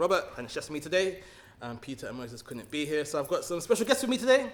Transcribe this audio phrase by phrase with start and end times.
[0.00, 1.18] Robert, and it's just me today.
[1.60, 4.16] Um, Peter and Moses couldn't be here, so I've got some special guests with me
[4.16, 4.46] today.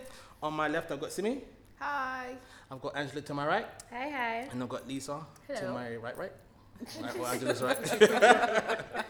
[0.43, 1.41] On my left, I've got Simi.
[1.79, 2.35] Hi.
[2.69, 4.49] I've got Angela to my right, Hey, hey.
[4.51, 5.21] and I've got Lisa
[5.55, 6.33] to my right, right.
[7.01, 7.79] right well, Angela's right.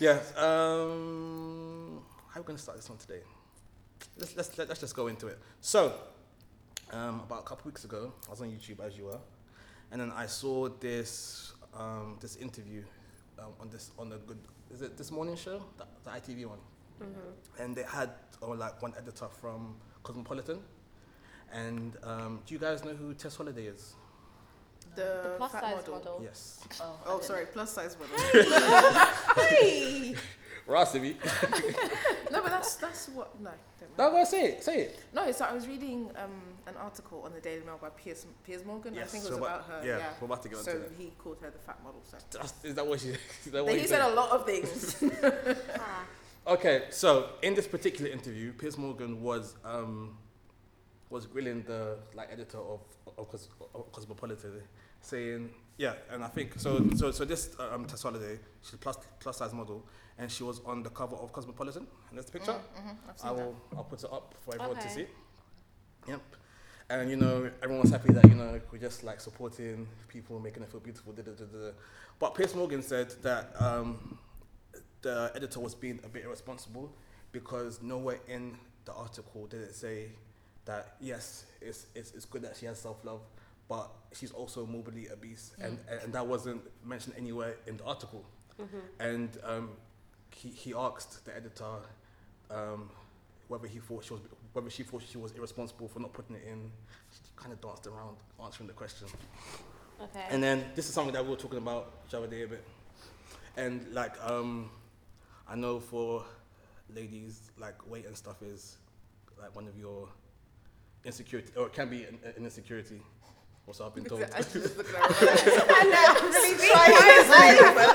[0.00, 0.36] yes.
[0.36, 3.20] Um, how are we going to start this one today?
[4.18, 5.38] Let's, let's, let's just go into it.
[5.60, 5.94] So,
[6.90, 9.20] um, about a couple weeks ago, I was on YouTube as you were,
[9.92, 12.82] and then I saw this um, this interview
[13.38, 14.38] um, on this on the good
[14.72, 16.58] is it this morning show the, the ITV one,
[17.58, 18.10] and they had
[18.40, 20.60] or like one editor from Cosmopolitan,
[21.52, 23.94] and um, do you guys know who Tess Holliday is?
[24.96, 25.94] The, The plus fat size model.
[25.94, 26.20] model.
[26.22, 26.60] Yes.
[27.06, 29.44] Oh, sorry, plus size model.
[29.44, 30.14] Hey!
[30.68, 31.16] Rasibi.
[32.30, 33.40] no, but that's that's what.
[33.40, 34.24] No, don't no, mind.
[34.24, 34.62] go say it.
[34.64, 35.00] Say it.
[35.12, 36.30] No, so I was reading um,
[36.70, 38.96] an article on the Daily Mail by Piers Piers Morgan.
[38.98, 39.80] I think it was what- about her.
[39.84, 40.92] yeah, Yeah, we're about to get So that.
[40.98, 42.00] he called her the fat model.
[42.04, 43.08] So That's- Is that what she?
[43.10, 43.18] Is
[43.52, 44.12] that what he he said said?
[44.12, 45.02] a lot of things.
[45.78, 46.04] Ah,
[46.46, 50.16] Okay, so in this particular interview, Piers Morgan was um,
[51.10, 52.80] was grilling the like editor of,
[53.18, 54.62] of, Cos- of Cosmopolitan,
[55.02, 56.82] saying, yeah, and I think so.
[56.96, 59.84] So so this um, Tess Holliday, she's a plus plus size model,
[60.18, 62.54] and she was on the cover of Cosmopolitan, and there's the picture.
[63.08, 63.44] I've seen I that.
[63.46, 65.06] will I'll put it up for everyone to see.
[66.08, 66.20] Yep.
[66.90, 70.64] And you know, everyone was happy that you know we're just like supporting people, making
[70.64, 71.12] it feel beautiful.
[71.12, 71.70] Da, da, da.
[72.18, 74.18] But Piers Morgan said that um,
[75.02, 76.92] the editor was being a bit irresponsible
[77.30, 80.06] because nowhere in the article did it say
[80.64, 83.20] that yes, it's it's, it's good that she has self love,
[83.68, 88.24] but she's also morbidly obese, and and that wasn't mentioned anywhere in the article.
[88.98, 89.70] And um,
[90.34, 91.76] he he asked the editor
[92.50, 92.90] um,
[93.48, 94.22] whether he thought she was
[94.52, 96.70] whether she thought she was irresponsible for not putting it in.
[97.12, 99.06] She kind of danced around answering the question.
[100.02, 100.24] Okay.
[100.30, 102.64] And then this is something that we were talking about the other day a bit.
[103.56, 104.70] And like um,
[105.48, 106.24] I know for
[106.94, 108.76] ladies, like weight and stuff is
[109.40, 110.08] like one of your
[111.04, 113.00] insecurity, or it can be an, an insecurity.
[113.66, 114.22] Also, I've been told.
[114.34, 115.02] I just looked at her.
[115.70, 116.70] I'm really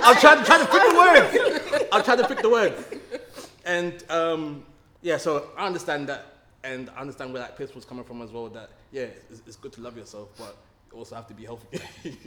[0.04, 1.88] I'm trying, trying to pick the word.
[1.92, 2.74] I'm trying to pick the word.
[3.66, 4.66] And um,
[5.02, 6.35] yeah, so I understand that,
[6.66, 8.48] and I understand where that Piers was coming from as well.
[8.50, 10.58] That yeah, it's, it's good to love yourself, but
[10.92, 11.80] you also have to be healthy.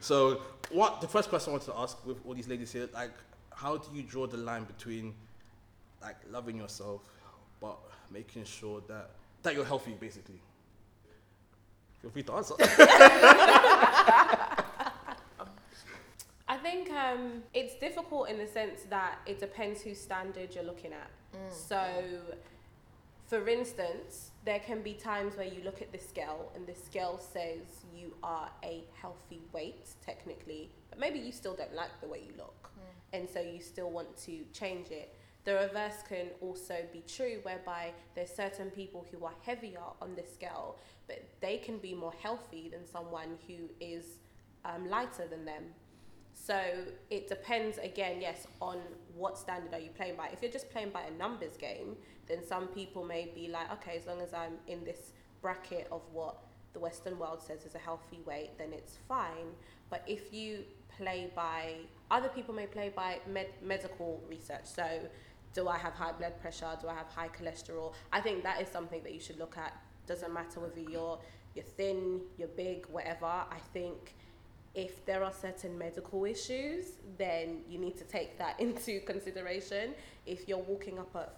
[0.00, 3.12] So what the first question I wanted to ask with all these ladies here, like,
[3.54, 5.14] how do you draw the line between
[6.02, 7.00] like loving yourself,
[7.60, 7.78] but
[8.10, 9.10] making sure that
[9.42, 10.40] that you're healthy, basically?
[12.02, 12.54] Feel free to answer.
[16.46, 20.92] I think um, it's difficult in the sense that it depends whose standard you're looking
[20.92, 21.10] at.
[21.50, 21.80] So,
[23.40, 27.18] for instance, there can be times where you look at the scale and the scale
[27.18, 32.22] says you are a healthy weight, technically, but maybe you still don't like the way
[32.26, 32.70] you look.
[33.12, 35.14] And so you still want to change it.
[35.44, 40.24] The reverse can also be true, whereby there's certain people who are heavier on the
[40.24, 44.04] scale, but they can be more healthy than someone who is
[44.64, 45.64] um, lighter than them.
[46.34, 46.60] So
[47.10, 48.78] it depends again, yes, on
[49.14, 50.28] what standard are you playing by.
[50.32, 51.96] If you're just playing by a numbers game,
[52.26, 56.02] then some people may be like, okay, as long as I'm in this bracket of
[56.12, 56.38] what
[56.72, 59.54] the Western world says is a healthy weight, then it's fine.
[59.90, 60.64] But if you
[60.96, 61.74] play by,
[62.10, 64.64] other people may play by med- medical research.
[64.64, 64.84] So
[65.54, 66.76] do I have high blood pressure?
[66.80, 67.94] Do I have high cholesterol?
[68.12, 69.72] I think that is something that you should look at.
[70.06, 71.18] Doesn't matter whether you're
[71.54, 73.26] you're thin, you're big, whatever.
[73.26, 74.16] I think
[74.74, 76.86] if there are certain medical issues,
[77.16, 79.94] then you need to take that into consideration.
[80.26, 81.28] If you're walking up a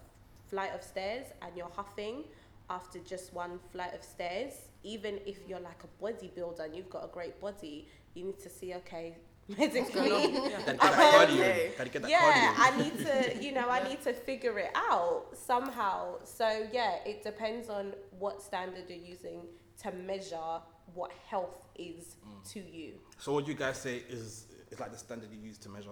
[0.49, 2.23] flight of stairs and you're huffing
[2.69, 4.53] after just one flight of stairs,
[4.83, 8.49] even if you're like a bodybuilder and you've got a great body, you need to
[8.49, 9.17] see, okay,
[9.57, 10.31] medically, Gotta
[10.65, 11.77] get that cardio.
[11.77, 12.53] Gotta get that yeah.
[12.57, 16.15] I need to, you know, I need to figure it out somehow.
[16.23, 19.41] So yeah, it depends on what standard you're using
[19.83, 20.59] to measure
[20.93, 22.51] what health is Mm.
[22.53, 22.99] to you.
[23.19, 25.91] So what you guys say is is like the standard you use to measure?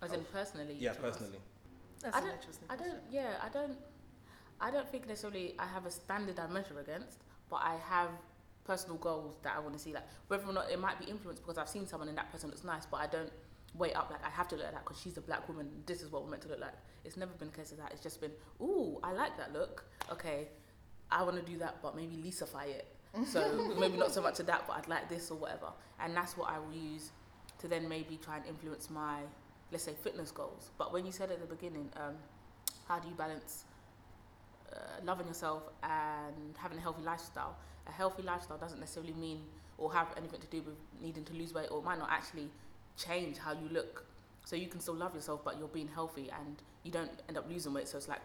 [0.00, 0.74] As in personally.
[0.78, 1.12] Yeah, to us.
[1.16, 1.38] personally.
[2.00, 2.34] That's I an don't.
[2.34, 3.00] interesting I don't.
[3.10, 3.76] Yeah, I don't.
[4.60, 7.18] I don't think necessarily I have a standard I measure against,
[7.50, 8.10] but I have
[8.64, 9.92] personal goals that I want to see.
[9.92, 12.48] Like whether or not it might be influenced because I've seen someone and that person
[12.50, 13.32] looks nice, but I don't
[13.74, 15.68] weigh up like I have to look like that because she's a black woman.
[15.86, 16.74] This is what we're meant to look like.
[17.04, 17.90] It's never been a case of that.
[17.92, 18.30] It's just been,
[18.60, 19.84] ooh, I like that look.
[20.12, 20.48] Okay,
[21.10, 22.86] I want to do that, but maybe Lisafy it.
[23.26, 25.68] So maybe not so much of that, but I'd like this or whatever.
[26.00, 27.10] And that's what I will use
[27.58, 29.20] to then maybe try and influence my,
[29.70, 30.70] let's say, fitness goals.
[30.78, 32.14] But when you said at the beginning, um,
[32.88, 33.64] how do you balance
[34.72, 37.56] uh, loving yourself and having a healthy lifestyle?
[37.86, 39.40] A healthy lifestyle doesn't necessarily mean
[39.78, 42.48] or have anything to do with needing to lose weight, or it might not actually
[42.96, 44.04] change how you look
[44.44, 47.48] So you can still love yourself, but you're being healthy and you don't end up
[47.48, 47.88] losing weight.
[47.88, 48.20] So it's like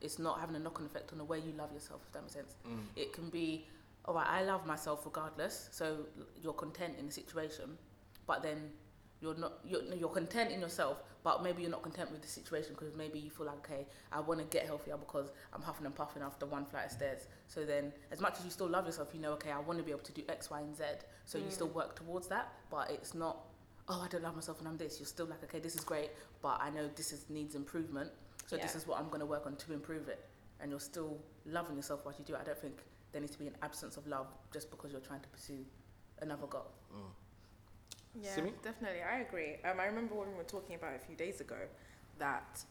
[0.00, 2.00] it's not having a knock-on effect on the way you love yourself.
[2.06, 2.54] If that makes sense.
[2.68, 2.80] Mm.
[2.96, 3.66] It can be,
[4.04, 5.68] all right, I love myself regardless.
[5.70, 6.06] So
[6.40, 7.78] you're content in the situation,
[8.26, 8.70] but then
[9.20, 12.72] you're not you're, you're content in yourself, but maybe you're not content with the situation
[12.72, 15.94] because maybe you feel like okay, I want to get healthier because I'm huffing and
[15.94, 17.28] puffing after one flight of stairs.
[17.46, 19.84] So then, as much as you still love yourself, you know, okay, I want to
[19.84, 20.84] be able to do X, Y, and Z.
[21.24, 21.74] So you still mm.
[21.74, 23.38] work towards that, but it's not.
[23.88, 24.98] Oh, I don't love myself and I'm this.
[25.00, 26.10] You're still like, okay, this is great,
[26.40, 28.10] but I know this is needs improvement.
[28.46, 30.24] So this is what I'm going to work on to improve it.
[30.60, 32.40] And you're still loving yourself while you do it.
[32.40, 32.76] I don't think
[33.12, 35.64] there needs to be an absence of love just because you're trying to pursue
[36.20, 36.70] another goal.
[38.20, 38.52] Yeah, Simi?
[38.62, 39.00] definitely.
[39.02, 39.56] I agree.
[39.64, 41.56] Um, I remember when we were talking about it a few days ago
[42.18, 42.62] that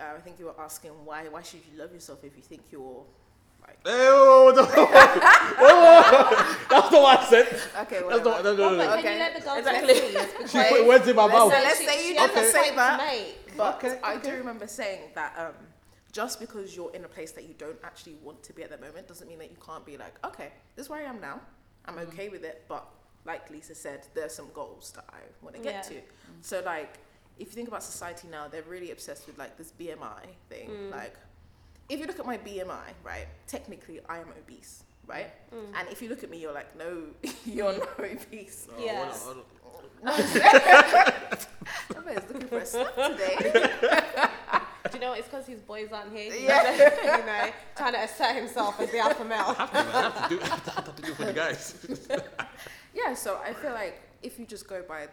[0.00, 2.62] uh, I think you were asking why why should you love yourself if you think
[2.70, 3.02] you're
[3.62, 6.56] like Hey, whoa, whoa, whoa, whoa, whoa.
[6.70, 7.46] That's not what I said.
[7.48, 8.24] okay That's whatever.
[8.30, 8.44] not.
[8.44, 8.90] No, no, no, But no.
[8.90, 9.12] can Okay.
[9.12, 9.94] you let the girl Exactly.
[9.94, 10.12] finish,
[10.50, 11.52] She because put words in my Let's mouth.
[11.52, 13.24] say- let's say you she don't has a say that.
[13.56, 15.54] But Okay, I do remember saying that um,
[16.16, 18.78] just because you're in a place that you don't actually want to be at the
[18.78, 21.38] moment doesn't mean that you can't be like, okay, this is where I am now.
[21.84, 22.08] I'm Mm.
[22.08, 22.84] okay with it, but
[23.26, 25.82] like Lisa said, there's some goals that I want to get Yeah.
[25.90, 25.96] to.
[26.40, 26.92] So like,
[27.38, 30.70] if you think about society now, they're really obsessed with like this BMI thing.
[30.70, 30.90] Mm.
[30.90, 31.16] Like,
[31.90, 35.30] if you look at my BMI, right, technically I am obese, right?
[35.54, 35.78] Mm.
[35.78, 36.90] And if you look at me, you're like, no,
[37.44, 38.68] you're not obese.
[38.78, 39.04] Yeah.
[39.12, 40.08] hold on, hold on.
[41.96, 43.70] Everyone's looking for a snap today.
[44.90, 45.18] Do you know what?
[45.18, 46.32] It's because his boys aren't here.
[46.32, 46.72] He's, Yeah.
[47.18, 49.54] you know, trying to assert himself as the alpha male.
[49.58, 51.86] I have to do, I have to, I have to do it for the guys.
[52.94, 55.08] Yeah, so I feel like if you just go by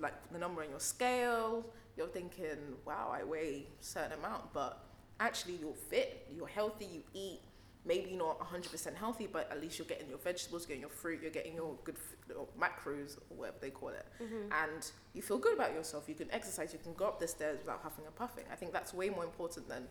[0.00, 1.64] like the number on your scale,
[1.96, 4.84] you're thinking, wow, I weigh a certain amount, but
[5.20, 7.38] actually you're fit, you're healthy, you eat.
[7.86, 11.20] Maybe not 100% healthy, but at least you're getting your vegetables, you're getting your fruit,
[11.22, 11.96] you're getting your good
[12.36, 14.06] or macros, or whatever they call it.
[14.20, 14.52] Mm-hmm.
[14.52, 16.08] And you feel good about yourself.
[16.08, 18.44] You can exercise, you can go up the stairs without huffing and puffing.
[18.52, 19.84] I think that's way more important than,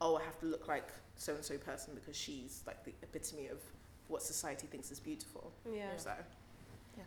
[0.00, 3.48] oh, I have to look like so and so person because she's like the epitome
[3.48, 3.58] of
[4.08, 5.52] what society thinks is beautiful.
[5.70, 5.96] Yeah.
[5.96, 6.12] So,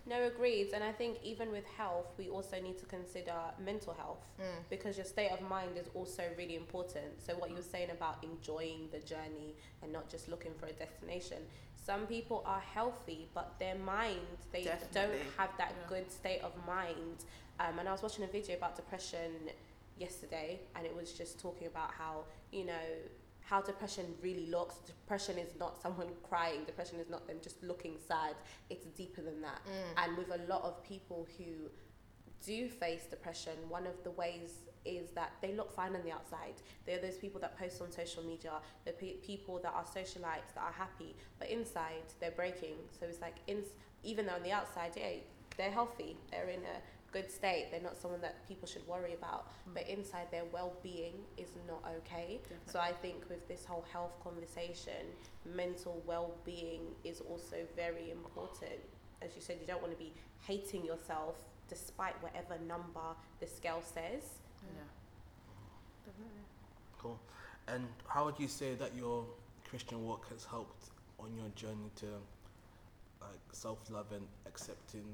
[0.05, 0.69] No, agreed.
[0.73, 3.33] And I think even with health, we also need to consider
[3.63, 4.43] mental health mm.
[4.69, 7.21] because your state of mind is also really important.
[7.25, 10.73] So, what you were saying about enjoying the journey and not just looking for a
[10.73, 11.37] destination.
[11.75, 15.01] Some people are healthy, but their mind, they Definitely.
[15.19, 15.87] don't have that Yeah.
[15.87, 17.25] good state of mind.
[17.59, 19.49] Um, and I was watching a video about depression
[19.97, 22.87] yesterday, and it was just talking about how, you know,
[23.45, 24.75] how depression really looks.
[24.77, 28.35] Depression is not someone crying, depression is not them just looking sad,
[28.69, 29.61] it's deeper than that.
[29.65, 30.03] Mm.
[30.03, 31.69] And with a lot of people who
[32.45, 36.53] do face depression, one of the ways is that they look fine on the outside.
[36.85, 38.53] They're those people that post on social media,
[38.85, 42.75] the pe- people that are socialites, that are happy, but inside they're breaking.
[42.99, 43.63] So it's like, in,
[44.03, 45.21] even though on the outside, yeah,
[45.57, 49.47] they're healthy, they're in a good state, they're not someone that people should worry about,
[49.47, 49.73] mm.
[49.73, 52.41] but inside their well being is not okay.
[52.65, 55.03] So I think with this whole health conversation,
[55.45, 58.81] mental well being is also very important.
[59.21, 60.11] As you said, you don't want to be
[60.45, 61.35] hating yourself
[61.69, 63.07] despite whatever number
[63.39, 64.23] the scale says.
[64.61, 64.83] Yeah.
[66.99, 67.17] Cool.
[67.67, 69.25] And how would you say that your
[69.69, 72.07] Christian walk has helped on your journey to
[73.21, 75.05] like self love and accepting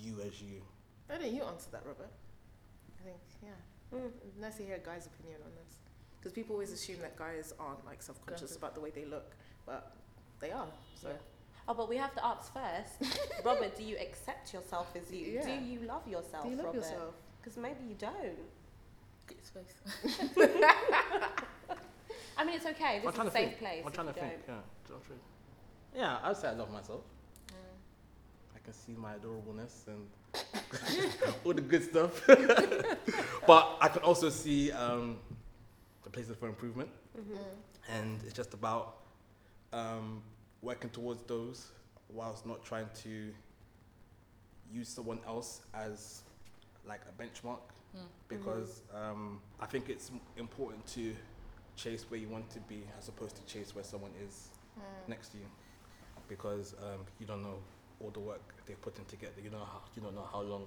[0.00, 0.62] you as you?
[1.06, 2.10] Why don't you answer that, Robert?
[3.00, 3.50] I think, yeah.
[3.98, 4.10] Mm.
[4.40, 5.76] Nice to hear a guy's opinion on this.
[6.18, 9.34] Because people always assume that guys aren't like self conscious about the way they look,
[9.64, 9.92] but
[10.40, 10.66] they are.
[11.00, 11.14] So, Yeah.
[11.68, 13.12] Oh, but we have to ask first,
[13.44, 15.32] Robert, do you accept yourself as you?
[15.34, 15.44] Yeah.
[15.46, 16.78] Do you love yourself, do you love Robert?
[16.78, 17.14] yourself?
[17.40, 18.38] Because maybe you don't.
[19.28, 19.74] Get space.
[22.38, 23.00] I mean, it's okay.
[23.04, 23.58] This I'm is a safe think.
[23.58, 23.82] place.
[23.86, 24.46] I'm trying to think.
[24.46, 24.56] don't.
[24.56, 25.20] Yeah, I'm trying-
[25.94, 26.18] yeah.
[26.22, 27.00] I'd say I love myself.
[28.66, 30.08] Can see my adorableness and
[31.44, 32.20] all the good stuff.
[33.46, 35.18] but I can also see um,
[36.02, 36.90] the places for improvement,
[37.88, 38.96] and it's just about
[39.72, 40.20] um,
[40.62, 41.68] working towards those
[42.08, 43.32] whilst not trying to
[44.72, 46.22] use someone else as
[46.84, 47.60] like a benchmark.
[48.26, 51.14] Because um, I think it's important to
[51.76, 54.48] chase where you want to be as opposed to chase where someone is
[55.06, 55.46] next to you.
[56.28, 57.58] Because um, you don't know
[58.00, 59.40] all the work they've put in together.
[59.42, 60.66] You know how you don't know how long.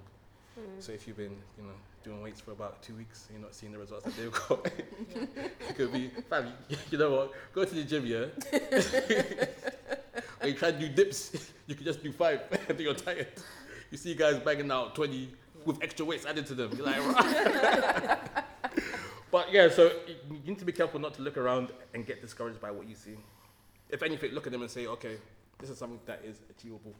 [0.58, 0.82] Mm.
[0.82, 3.56] So if you've been you know doing weights for about two weeks and you're not
[3.56, 4.66] seeing the results that they've got,
[5.70, 6.54] it could be fam.
[6.90, 7.34] You, know what?
[7.54, 8.26] Go to the gym, yeah.
[10.40, 13.28] when you try to do dips, you can just do five until you're tired.
[13.92, 15.30] You see guys banging out twenty
[15.66, 16.72] with extra weights added to them.
[16.76, 18.20] You're like, "Right."
[19.32, 22.62] but yeah, so you need to be careful not to look around and get discouraged
[22.62, 23.18] by what you see.
[23.90, 25.18] If anything, look at them and say, okay,
[25.60, 26.94] this is something that is achievable,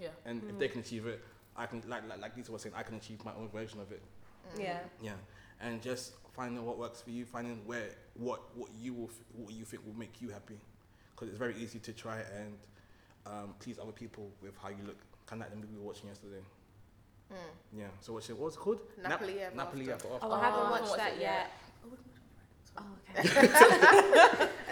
[0.00, 0.08] Yeah.
[0.24, 1.20] and if they can achieve it,
[1.56, 3.92] I can like like like Lisa was saying, I can achieve my own version of
[3.92, 4.02] it.
[4.58, 4.78] Yeah.
[5.02, 5.12] Yeah,
[5.60, 9.52] and just finding what works for you, finding where what what you will f- what
[9.54, 10.58] you think will make you happy,
[11.14, 12.56] because it's very easy to try and
[13.26, 14.96] um, please other people with how you look.
[15.26, 16.42] Kind of like the movie we were watching yesterday.
[17.32, 17.36] Mm.
[17.78, 17.84] Yeah.
[18.00, 18.36] So what's it?
[18.38, 18.80] What's it called?
[19.00, 20.08] Nappily Ever Nappily After.
[20.08, 20.08] After.
[20.22, 21.46] Oh, I Oh, haven't I haven't watched watched that it yet.
[21.84, 22.00] yet.
[22.80, 23.28] Oh, okay.
[23.28, 23.34] I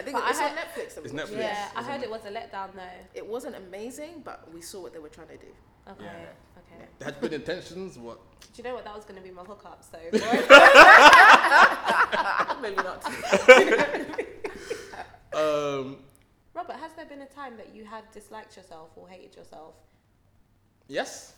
[0.02, 0.94] think But I it's had- on Netflix.
[0.94, 1.20] that we It's.
[1.30, 1.38] Netflix.
[1.38, 2.04] yeah, I heard it?
[2.04, 2.82] it was a letdown though.
[3.14, 5.46] It wasn't amazing, but we saw what they were trying to do.
[5.90, 6.04] Okay.
[6.04, 6.12] Yeah.
[6.58, 6.84] Okay.
[6.98, 7.98] They had good intentions.
[7.98, 8.18] What?
[8.40, 8.84] Do you know what?
[8.84, 9.82] That was going to be my hookup.
[9.84, 9.98] So.
[12.62, 13.04] Maybe not.
[15.34, 15.96] Um.
[16.54, 19.74] Robert, has there been a time that you have disliked yourself or hated yourself?
[20.88, 21.34] Yes.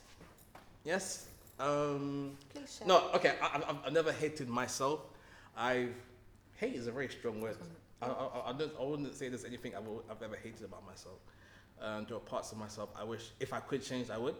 [0.84, 1.26] Yes.
[1.58, 2.36] Um.
[2.54, 2.86] Please share.
[2.88, 3.34] No, okay.
[3.42, 5.00] I, I've, I've never hated myself.
[5.56, 5.94] I've
[6.60, 7.56] hate is a very strong word.
[8.02, 11.18] I, I, I, don't, I wouldn't say there's anything I've, I've ever hated about myself.
[11.80, 14.36] Um, there are parts of myself I wish if I could change, I would.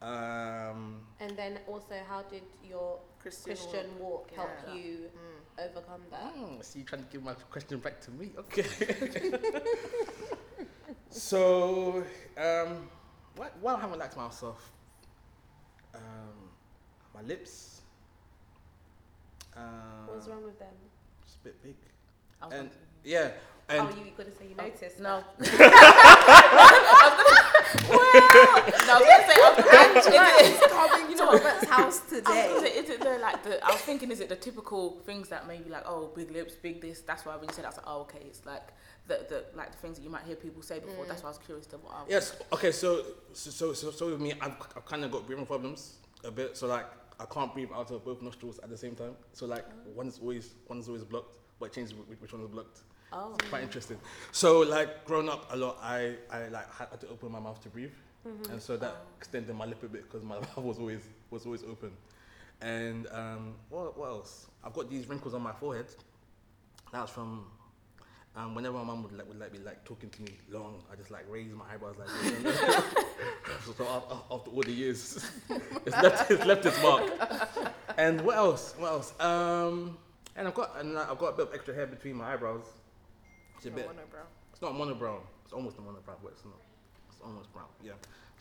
[0.00, 4.74] Um, And then also, how did your Christian, Christian walk help Yeah.
[4.74, 5.64] you Mm.
[5.68, 6.32] overcome that?
[6.32, 8.32] hmm, so you're trying to give my question back to me?
[8.38, 8.64] Okay.
[11.10, 12.02] so,
[12.38, 12.88] um,
[13.36, 14.72] what, what haven't I liked myself?
[15.94, 16.48] Um,
[17.14, 17.82] my lips.
[19.54, 19.60] Uh,
[20.06, 20.74] What was wrong with them?
[21.40, 21.76] It's a bit big.
[22.42, 22.70] I was And
[23.02, 23.30] yeah,
[23.70, 25.00] and oh, you were going to say you oh, noticed.
[25.00, 25.24] No.
[25.38, 25.56] that.
[28.86, 29.52] no, I was gonna say, I
[29.94, 31.44] was is it, coming You to know what?
[31.44, 32.48] Robert's house today.
[32.48, 33.64] gonna say, is it the like the?
[33.64, 36.80] I was thinking, is it the typical things that maybe like, oh, big lips, big
[36.80, 37.00] this?
[37.02, 38.72] That's why when you said, that, I was like, oh, okay, it's like
[39.06, 41.06] the the like the things that you might hear people say before.
[41.06, 41.24] That's mm.
[41.24, 41.94] why I was curious to what.
[41.94, 42.36] I Yes.
[42.52, 42.72] Okay.
[42.72, 45.94] So so so so, so with me, I've, I've kind of got breathing problems
[46.24, 46.56] a bit.
[46.56, 46.86] So like
[47.20, 49.14] I can't breathe out of both nostrils at the same time.
[49.34, 52.80] So like one's always one's always blocked, but it changes which one is blocked.
[53.12, 53.34] Oh.
[53.38, 53.98] It's quite interesting.
[54.32, 57.68] So like growing up a lot, I I like had to open my mouth to
[57.68, 57.92] breathe,
[58.50, 61.62] and so that extended my lip a bit because my mouth was always was always
[61.62, 61.92] open.
[62.62, 64.46] And um, what what else?
[64.64, 65.86] I've got these wrinkles on my forehead.
[66.92, 67.46] That's from
[68.36, 70.96] um, whenever my mum would like would like be like talking to me long, I
[70.96, 72.58] just like raise my eyebrows like this.
[73.76, 75.24] so af- af- after all the years,
[75.86, 77.10] it's left it's left its mark.
[77.98, 78.74] And what else?
[78.78, 79.20] What else?
[79.20, 79.98] Um,
[80.36, 82.64] and I've got and I've got a bit of extra hair between my eyebrows.
[83.56, 83.86] It's a bit.
[83.86, 84.20] wonder, bro.
[84.52, 85.20] It's not monobrown.
[85.44, 86.54] It's almost a monobrown, but it's not.
[87.10, 87.66] It's almost brown.
[87.82, 87.92] Yeah.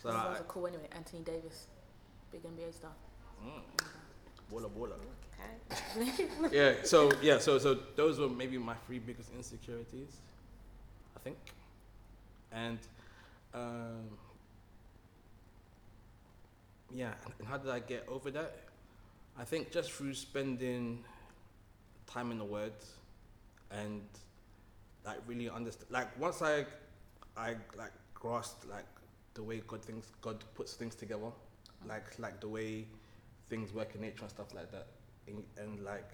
[0.02, 0.88] So Those I, cool anyway.
[0.96, 1.68] Anthony Davis,
[2.32, 2.92] big NBA star.
[3.44, 3.60] mm,
[4.52, 4.96] baller, baller.
[5.98, 6.28] Okay.
[6.52, 6.74] yeah.
[6.84, 7.40] So yeah.
[7.40, 10.18] So so those were maybe my three biggest insecurities,
[11.16, 11.38] I think,
[12.52, 12.80] and
[13.54, 14.10] um,
[16.94, 17.14] yeah.
[17.26, 18.56] and- how did I get over that?
[19.38, 21.04] I think just through spending
[22.08, 22.74] time in the Word,
[23.72, 24.02] and
[25.06, 25.90] like really understand.
[25.90, 26.66] Like once I,
[27.38, 28.86] I like grasped like
[29.34, 31.32] the way God thinks, God puts things together,
[31.88, 32.86] like like the way
[33.50, 34.86] things work in nature and stuff like that
[35.30, 36.10] and, and like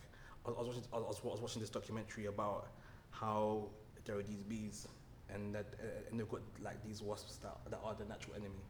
[0.45, 2.67] I was, watching I was, I was watching this documentary about
[3.11, 3.67] how
[4.05, 4.87] there are these bees
[5.33, 8.63] and that uh, and they've got like these wasps that, that are the natural enemy.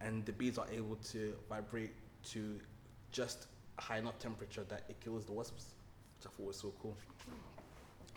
[0.00, 1.94] And the bees are able to vibrate
[2.32, 2.60] to
[3.12, 3.46] just
[3.78, 5.74] a high enough temperature that it kills the wasps.
[6.18, 6.96] Which I thought was so cool.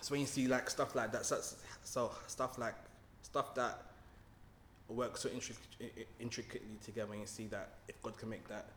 [0.02, 1.40] So when you see like stuff like that so,
[1.84, 2.76] so stuff like
[3.22, 3.84] stuff that
[4.88, 8.70] works so intric- intricately together and you see that if God can make that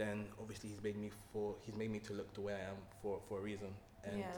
[0.00, 2.78] then obviously he's made me for he's made me to look the way I am
[3.02, 3.68] for, for a reason.
[4.04, 4.32] And yeah.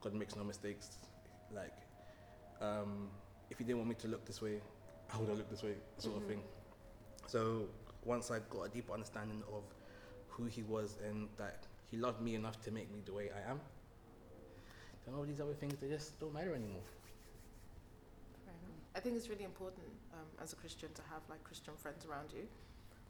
[0.00, 0.98] God makes no mistakes.
[1.54, 1.72] Like
[2.60, 3.08] um,
[3.50, 4.60] if he didn't want me to look this way,
[5.12, 6.26] I would have looked this way, sort of Mhm.
[6.26, 6.42] thing.
[7.28, 7.68] So
[8.04, 9.62] once I got a deeper understanding of
[10.28, 13.50] who he was and that he loved me enough to make me the way I
[13.50, 13.60] am,
[15.04, 16.82] then all these other things they just don't matter anymore.
[18.96, 22.32] I think it's really important um, as a Christian to have like Christian friends around
[22.32, 22.46] you.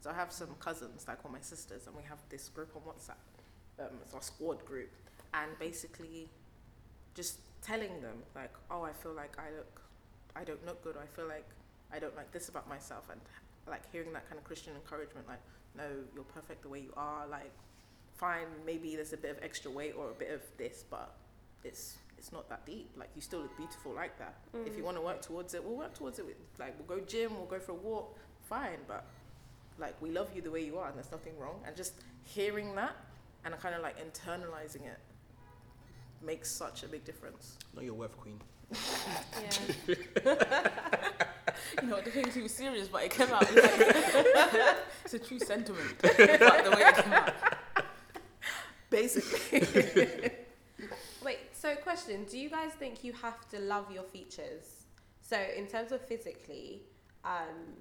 [0.04, 2.82] So I have some cousins, like all my sisters, and we have this group on
[2.82, 3.24] WhatsApp.
[3.80, 4.90] Um, it's our squad group,
[5.32, 6.28] and basically,
[7.14, 9.80] just telling them like, oh, I feel like I look,
[10.36, 11.46] I don't look good, or I feel like
[11.90, 13.18] I don't like this about myself, and
[13.66, 15.40] like hearing that kind of Christian encouragement, like,
[15.74, 15.84] no,
[16.14, 17.26] you're perfect the way you are.
[17.26, 17.52] Like,
[18.14, 21.14] fine, maybe there's a bit of extra weight or a bit of this, but
[21.64, 22.90] it's it's not that deep.
[22.94, 24.34] Like you still look beautiful like that.
[24.66, 24.84] If you Mm.
[24.84, 26.26] want to work towards it, we'll work towards it.
[26.26, 28.18] With, like we'll go gym, we'll go for a walk,
[28.50, 28.80] fine.
[28.86, 29.06] But
[29.78, 31.60] like we love you the way you are, and there's nothing wrong.
[31.66, 32.96] And just hearing that
[33.44, 34.98] and kind of like internalizing it
[36.22, 37.58] makes such a big difference.
[37.74, 38.40] Know your worth, queen.
[38.72, 39.96] Yeah.
[41.82, 43.42] You know, the thing he was serious, but it came out.
[43.42, 43.56] Like,
[45.04, 45.88] it's a true sentiment.
[46.00, 47.32] but the way it came out.
[48.90, 50.30] Basically,
[51.24, 54.84] Wait, so question, do you guys think you have to love your features?
[55.20, 56.82] So in terms of physically,
[57.24, 57.76] um,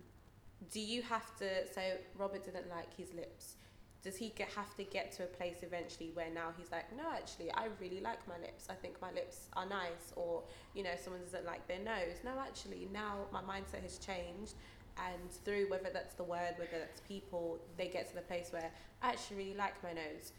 [0.72, 1.68] do you have to?
[1.74, 1.82] So
[2.18, 3.56] Robert didn't like his lips.
[4.04, 7.04] Does he get, have to get to a place eventually where now he's like, no,
[7.14, 8.68] actually, I really like my lips.
[8.70, 10.12] I think my lips are nice.
[10.18, 10.44] Or,
[10.74, 12.18] you know, someone doesn't like their nose.
[12.24, 14.56] No, actually, now my mindset has changed.
[14.98, 18.70] And through whether that's the word, whether that's people, they get to the place where
[19.02, 20.34] I actually really like my nose.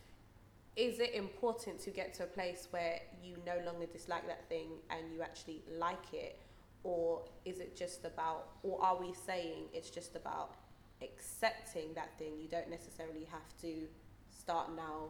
[0.76, 4.68] Is it important to get to a place where you no longer dislike that thing
[4.90, 6.38] and you actually like it?
[6.84, 10.54] Or is it just about, or are we saying it's just about
[11.02, 12.32] accepting that thing?
[12.40, 13.88] You don't necessarily have to
[14.30, 15.08] start now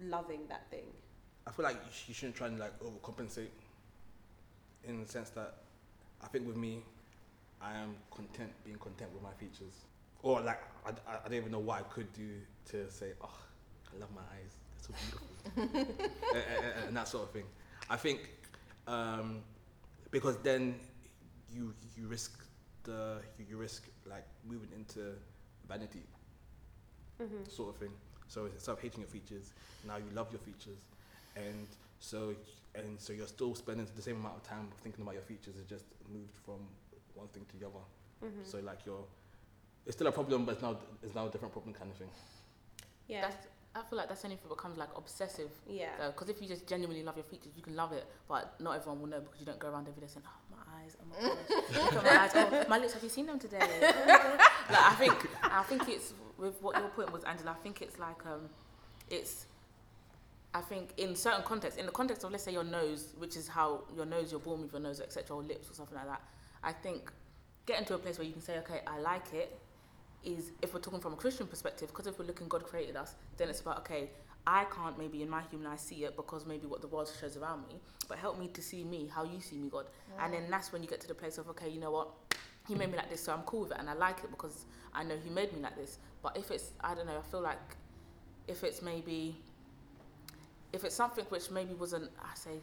[0.00, 0.84] loving that thing.
[1.46, 3.48] I feel like you, shouldn't try and like overcompensate.
[4.84, 5.54] In the sense that,
[6.22, 6.82] I think with me,
[7.62, 9.74] I am content being content with my features.
[10.22, 12.28] Or like I, I, I don't even know what I could do
[12.70, 13.30] to say, oh,
[13.94, 14.56] I love my eyes.
[14.88, 15.94] They're so beautiful,
[16.34, 16.44] and,
[16.76, 17.44] and- and that sort of thing.
[17.88, 18.28] I think
[18.86, 19.40] um,
[20.10, 20.76] because then
[21.56, 22.32] you you risk
[22.84, 25.14] the you, you risk like moving into
[25.68, 26.02] vanity
[27.22, 27.44] Mm-hmm.
[27.48, 27.92] sort of thing.
[28.28, 29.52] So instead of hating your features,
[29.86, 30.84] now you love your features,
[31.36, 31.66] and
[31.98, 32.34] so
[32.74, 35.56] and so you're still spending the same amount of time thinking about your features.
[35.56, 36.60] It just moved from
[37.14, 37.84] one thing to the other.
[38.24, 38.44] Mm-hmm.
[38.44, 39.04] So like you're,
[39.86, 42.10] it's still a problem, but it's now it's now a different problem kind of thing.
[43.08, 43.36] yeah, That's,
[43.76, 45.50] I feel like that's only if it becomes like obsessive.
[45.68, 48.76] yeah, Because if you just genuinely love your features, you can love it, but not
[48.76, 51.04] everyone will know because you don't go around every day saying, "Oh, my eyes, oh
[51.10, 52.94] my gosh, look at my eyes, oh, my lips.
[52.94, 57.12] Have you seen them today?" like I think, I think it's with what your point
[57.12, 57.50] was, Angela.
[57.50, 58.48] I think it's like um,
[59.10, 59.46] it's.
[60.54, 63.46] I think in certain contexts, in the context of let's say your nose, which is
[63.46, 66.22] how your nose, you're born with your nose, etc., or lips or something like that.
[66.62, 67.12] I think
[67.66, 69.58] getting to a place where you can say, okay, I like it,
[70.26, 73.14] is if we're talking from a Christian perspective, because if we're looking God created us,
[73.36, 74.10] then it's about okay,
[74.46, 77.36] I can't maybe in my human eye see it because maybe what the world shows
[77.36, 77.76] around me,
[78.08, 79.86] but help me to see me how you see me, God.
[80.20, 82.08] And then that's when you get to the place of okay, you know what,
[82.68, 84.66] He made me like this, so I'm cool with it, and I like it because
[84.94, 85.98] I know He made me like this.
[86.22, 87.76] But if it's I don't know, I feel like
[88.48, 89.36] if it's maybe
[90.72, 92.58] if it's something which maybe wasn't I say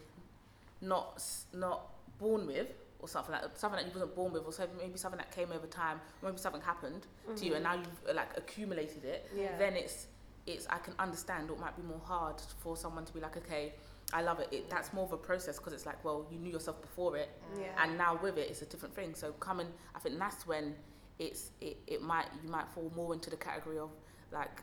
[0.82, 1.24] not
[1.54, 2.68] not born with
[3.04, 5.52] or something like something that you wasn't born with or something, maybe something that came
[5.52, 9.28] over time or maybe something happened to you and now you've uh, like accumulated it
[9.30, 9.42] Mm-hmm.
[9.44, 9.58] yeah.
[9.60, 10.08] then it's
[10.48, 13.74] it's I can understand it might be more hard for someone to be like okay
[14.14, 16.52] I love it, it that's more of a process because it's like well you knew
[16.52, 17.68] yourself before it yeah.
[17.84, 20.76] and now with it it's a different thing so coming I think that's when
[21.20, 23.90] it's it, it might you might fall more into the category of
[24.32, 24.62] like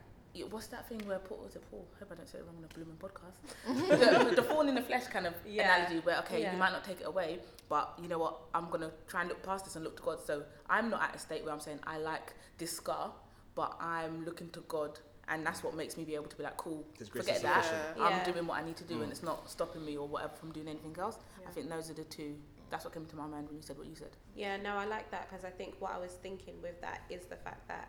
[0.50, 2.56] what's that thing where Paul was it Paul I hope I don't say it wrong
[2.58, 5.76] on a blooming podcast the, the thorn in the flesh kind of Yeah.
[5.76, 6.52] analogy where okay Yeah.
[6.52, 9.42] you might not take it away but you know what I'm gonna try and look
[9.42, 11.80] past this and look to God so I'm not at a state where I'm saying
[11.86, 13.12] I like this scar
[13.54, 16.56] but I'm looking to God and that's what makes me be able to be like
[16.56, 17.66] cool forget that.
[17.96, 18.04] Yeah.
[18.04, 19.02] I'm doing what I need to do Mm.
[19.04, 21.94] and it's not stopping me or whatever from doing anything else I think those are
[21.94, 22.36] the two
[22.70, 24.84] that's what came to my mind when you said what you said Yeah, no, I
[24.84, 27.88] like that because I think what I was thinking with that is the fact that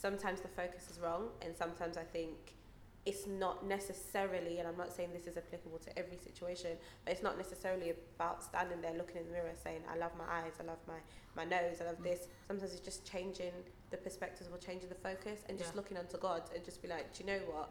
[0.00, 2.54] sometimes the focus is wrong, and sometimes I think
[3.06, 6.72] it's not necessarily, and I'm not saying this is applicable to every situation,
[7.04, 10.24] but it's not necessarily about standing there looking in the mirror saying, I love my
[10.30, 10.98] eyes, I love my,
[11.34, 12.04] my nose, I love Mm.
[12.04, 12.28] this.
[12.46, 13.52] Sometimes it's just changing
[13.90, 15.76] the perspectives or changing the focus and just Yeah.
[15.78, 17.70] looking unto God and just be like, do you know what?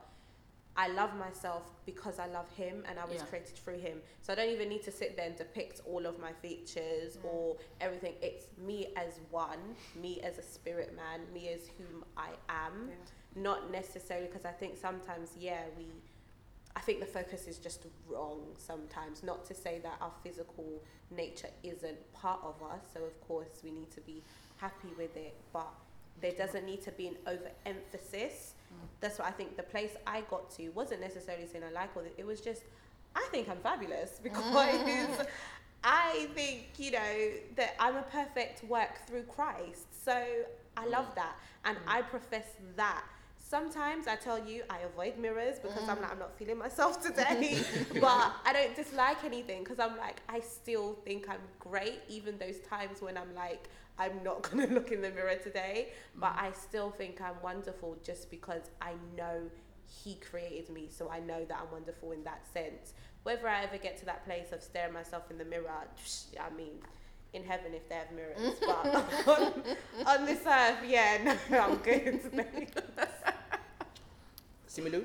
[0.78, 3.26] I love myself because I love him and I was Yeah.
[3.26, 4.02] created through him.
[4.22, 7.26] So I don't even need to sit there and depict all of my features Mm.
[7.26, 8.16] or everything.
[8.22, 12.92] It's me as one, me as a spirit man, me as whom I am.
[13.36, 15.92] Not necessarily because I think sometimes, yeah, we.
[16.76, 19.22] I think the focus is just wrong sometimes.
[19.22, 22.86] Not to say that our physical nature isn't part of us.
[22.94, 24.24] So of course we need to be
[24.58, 25.68] happy with it, but
[26.22, 28.54] there doesn't need to be an overemphasis.
[29.00, 32.04] That's what I think the place I got to wasn't necessarily saying I like all
[32.04, 32.14] this.
[32.18, 32.64] It was just
[33.16, 35.26] I think I'm fabulous because
[35.84, 39.88] I think, you know, that I'm a perfect work through Christ.
[40.04, 40.24] So
[40.76, 41.36] I love that.
[41.66, 41.78] And.
[41.88, 43.04] I profess that.
[43.50, 46.02] Sometimes I tell you I avoid mirrors because I'm mm.
[46.04, 47.60] like, I'm not feeling myself today.
[48.00, 52.60] but I don't dislike anything because I'm like, I still think I'm great, even those
[52.60, 55.90] times when I'm like, I'm not going to look in the mirror today.
[56.16, 56.44] But mm.
[56.44, 59.42] I still think I'm wonderful just because I know
[59.88, 60.88] He created me.
[60.92, 62.94] So I know that I'm wonderful in that sense.
[63.24, 65.72] Whether I ever get to that place of staring myself in the mirror,
[66.40, 66.84] I mean,
[67.34, 68.60] in heaven if they have mirrors.
[68.60, 69.54] But on,
[70.06, 72.22] on this earth, yeah, no, I'm good.
[74.70, 75.04] Similu?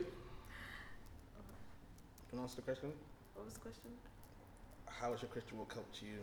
[2.30, 2.92] Can I answer the question?
[3.34, 3.90] What was the question?
[4.86, 6.18] How has your Christian walk helped you?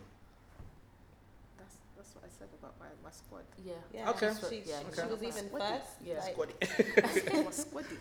[1.58, 3.44] That's that's what I said about my, my squad.
[3.66, 4.32] yeah Yeah, Okay.
[4.50, 5.12] She, Yeah, she okay.
[5.12, 5.80] was even Squaddy.
[5.80, 5.92] first.
[6.06, 6.20] Yeah.
[6.20, 7.52] like- Squaddy.
[7.66, 7.98] squaddy.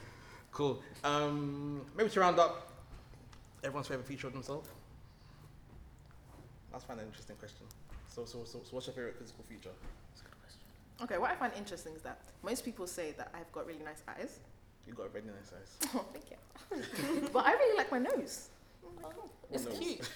[0.53, 0.83] Cool.
[1.05, 2.73] Um, maybe to round up,
[3.63, 4.69] everyone's favorite feature of themselves.
[6.73, 7.67] That's find an interesting question.
[8.09, 9.71] So, so, so, so what's your favorite physical feature?
[10.11, 10.61] That's a good question.
[11.03, 14.03] Okay, what I find interesting is that most people say that I've got really nice
[14.09, 14.39] eyes.
[14.91, 15.91] You got a very nice eyes.
[15.95, 17.29] Oh, thank you.
[17.33, 18.49] but I really like my nose.
[19.05, 19.09] Oh.
[19.53, 19.79] It's nose.
[19.79, 20.01] cute.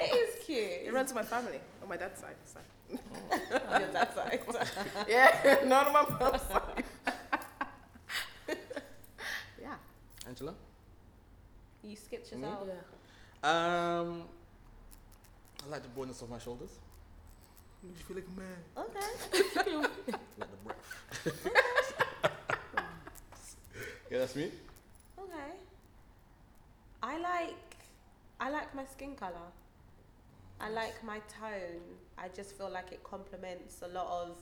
[0.00, 0.86] It is cute.
[0.86, 2.34] It runs to my family on my dad's side.
[2.44, 2.58] So.
[3.70, 4.40] on your dad's side.
[5.08, 6.84] Yeah, not on my mom's side.
[9.62, 9.74] yeah.
[10.26, 10.54] Angela?
[11.84, 12.40] You skipped Me?
[12.40, 12.66] yourself.
[12.66, 14.00] Yeah.
[14.00, 14.24] Um,
[15.64, 16.80] I like the broadness of my shoulders.
[17.84, 18.58] Makes you feel like a man.
[18.76, 19.76] Okay.
[20.36, 22.04] Like the breath.
[24.10, 24.50] Yeah, that's me.
[25.18, 25.52] Okay.
[27.02, 27.76] I like
[28.40, 29.48] I like my skin color.
[30.60, 31.82] I like my tone.
[32.16, 34.36] I just feel like it complements a lot of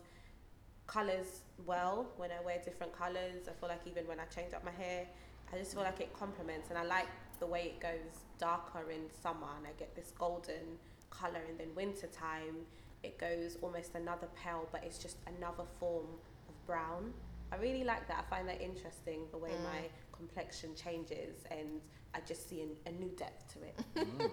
[0.87, 3.49] colors well when I wear different colors.
[3.49, 5.07] I feel like even when I change up my hair,
[5.53, 9.11] I just feel like it complements and I like the way it goes darker in
[9.23, 10.79] summer and I get this golden
[11.11, 12.67] color and then winter time
[13.03, 16.07] it goes almost another pale but it's just another form
[16.49, 17.13] of brown.
[17.53, 18.25] I really like that.
[18.27, 19.63] I find that interesting the way Mm.
[19.65, 19.81] my
[20.13, 21.81] complexion changes and
[22.15, 23.79] I just see a, a new depth to it.
[23.97, 24.31] Mm.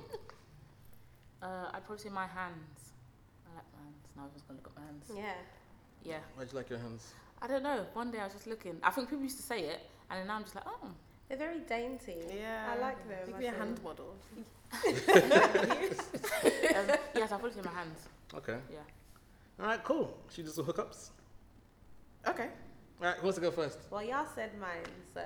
[1.41, 2.93] Uh, I'd probably say my hands.
[3.45, 4.07] I like my hands.
[4.15, 5.11] Now I was gonna look at my hands.
[5.13, 5.33] Yeah.
[6.03, 6.19] Yeah.
[6.37, 7.13] Why'd you like your hands?
[7.41, 7.85] I don't know.
[7.93, 8.77] One day I was just looking.
[8.81, 10.89] I think people used to say it, and then now I'm just like, oh.
[11.27, 12.15] They're very dainty.
[12.33, 12.71] Yeah.
[12.71, 13.17] I like them.
[13.17, 14.15] You I could be a hand model.
[14.73, 14.83] Um,
[17.15, 18.07] yes, I'll probably say my hands.
[18.33, 18.57] Okay.
[18.71, 18.79] Yeah.
[19.59, 20.17] All right, cool.
[20.29, 21.09] Should we do some hookups?
[22.27, 22.47] Okay.
[23.03, 23.79] All right, who wants to go first?
[23.91, 24.69] Well, y'all said mine,
[25.13, 25.21] so.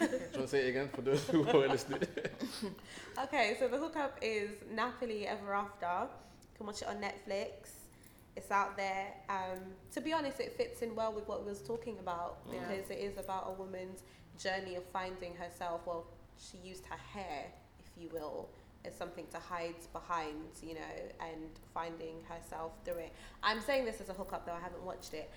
[0.00, 2.00] Do you want to say it again for those who are listening?
[3.24, 6.08] okay, so the hookup is Nappily Ever After.
[6.08, 7.72] You can watch it on Netflix.
[8.34, 9.12] It's out there.
[9.28, 9.58] Um,
[9.92, 12.60] to be honest, it fits in well with what we was talking about Yeah.
[12.60, 14.04] because it is about a woman's
[14.38, 15.82] journey of finding herself.
[15.84, 16.06] Well,
[16.38, 17.44] she used her hair,
[17.78, 18.48] if you will,
[18.84, 23.12] as something to hide behind, you know, and finding herself through it.
[23.42, 25.30] I'm saying this as a hookup, though I haven't watched it.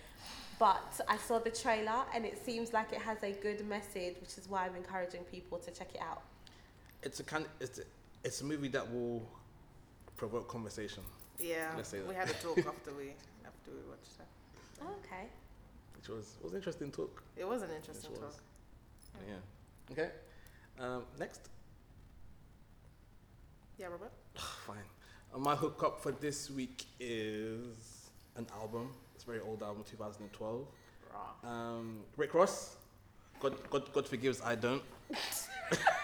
[0.59, 4.37] But I saw the trailer and it seems like it has a good message, which
[4.37, 6.21] is why I'm encouraging people to check it out.
[7.01, 7.45] It's a kind.
[7.59, 7.83] It's a,
[8.23, 9.27] it's a movie that will
[10.17, 11.01] provoke conversation,
[11.39, 11.71] Yeah.
[11.75, 12.07] Let's say that.
[12.07, 14.27] We had a talk after we after we watched that.
[15.03, 15.25] Okay.
[15.95, 17.23] which was was an interesting talk.
[17.35, 18.27] It was an interesting Yes, talk.
[18.29, 18.41] was.
[19.27, 19.91] Yeah.
[19.93, 20.11] Okay.
[20.79, 21.49] Um, next.
[23.81, 24.11] Yeah, Robert.
[24.67, 24.77] Fine.
[25.33, 28.91] Uh, my hookup for this week is an album.
[29.15, 30.67] It's a very old album, 2012.
[31.11, 31.49] Raw.
[31.49, 32.75] Um, Rick Ross.
[33.39, 34.83] God, God, God forgives, I don't.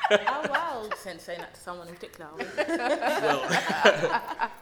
[0.10, 0.90] Oh wow.
[0.96, 2.30] Saying, saying that to someone in particular.
[2.38, 3.42] well,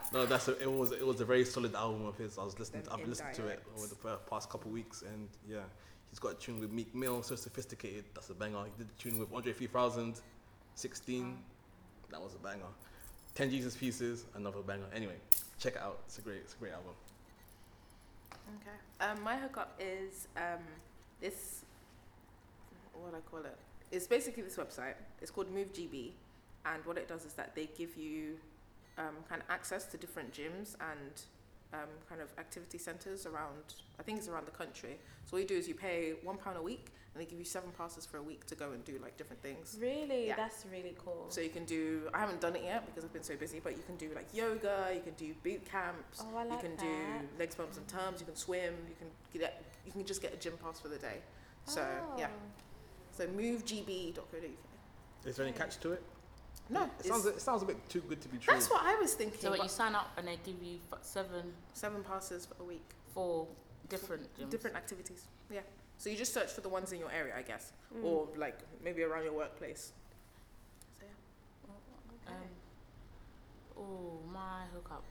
[0.12, 2.36] no, that's a, it was it was a very solid album of his.
[2.36, 2.82] I was listening.
[2.82, 5.58] Then I've been listening to it over the past couple of weeks, and yeah,
[6.10, 8.06] he's got a tune with Meek Mill, so sophisticated.
[8.12, 8.64] That's a banger.
[8.64, 10.20] He did a tune with Andre 3000,
[10.74, 11.38] 16.
[12.10, 12.72] That was a banger.
[13.36, 14.86] Ten Jesus Pieces, another banger.
[14.94, 15.16] Anyway,
[15.58, 15.98] check it out.
[16.06, 16.92] It's a great, it's a great album.
[18.32, 19.10] Okay.
[19.10, 20.64] Um, my hookup is um,
[21.20, 21.62] this.
[22.94, 23.58] What do I call it?
[23.92, 24.94] It's basically this website.
[25.20, 26.12] It's called MoveGB,
[26.64, 28.38] and what it does is that they give you
[28.96, 31.20] um, kind of access to different gyms and
[31.72, 33.74] um, kind of activity centres around.
[33.98, 34.98] I think it's around the country.
[35.24, 37.44] So what you do is you pay one pound a week, and they give you
[37.44, 39.78] seven passes for a week to go and do like different things.
[39.80, 40.28] Really?
[40.28, 40.36] Yeah.
[40.36, 41.26] That's really cool.
[41.28, 42.02] So you can do.
[42.12, 44.28] I haven't done it yet because I've been so busy, but you can do like
[44.34, 44.90] yoga.
[44.94, 46.22] You can do boot camps.
[46.22, 46.84] oh, I like you can that.
[46.84, 48.20] do legs bums and tums.
[48.20, 48.74] You can swim.
[48.88, 49.62] You can get.
[49.84, 51.18] You can just get a gym pass for the day.
[51.64, 51.86] So
[52.18, 52.28] yeah.
[52.30, 52.62] Oh.
[53.12, 54.42] So movegb.co.uk.
[55.24, 56.02] Is there any catch to it?
[56.68, 58.52] No, It it's- sounds, it sounds a bit too good to be true.
[58.52, 59.40] that's what I was thinking.
[59.40, 62.64] So what, you sign up and they give you f- seven seven passes for a
[62.66, 63.46] week, for
[63.88, 64.50] different gyms.
[64.50, 65.26] different activities.
[65.50, 65.60] Yeah.
[65.98, 68.04] So you just search for the ones in your area, I guess, Mm.
[68.04, 69.92] or like maybe around your workplace.
[71.00, 72.32] So yeah.
[72.32, 72.42] Um,
[73.78, 75.04] oh, my hookup.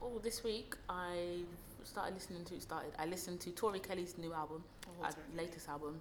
[0.00, 1.42] Oh, this week I
[1.84, 2.60] started listening to.
[2.60, 2.92] Started.
[2.98, 4.62] I listened to Tori Kelly's new album,
[5.00, 6.00] Oh, uh, latest album.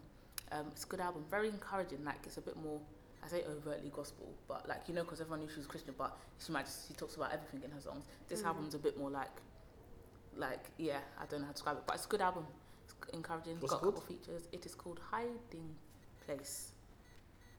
[0.51, 2.03] Um, it's a good album, very encouraging.
[2.05, 2.79] Like it's a bit more.
[3.25, 6.15] I say overtly gospel, but like you know, because everyone knew she was Christian, but
[6.37, 8.05] she might just, she talks about everything in her songs.
[8.27, 8.47] This Mm.
[8.47, 9.41] album's a bit more like,
[10.37, 12.45] like yeah, I don't know how to describe it, but it's a good album.
[12.85, 13.57] It's encouraging.
[13.59, 14.07] What's got a couple called?
[14.07, 14.43] features.
[14.51, 15.75] It is called Hiding
[16.25, 16.71] Place.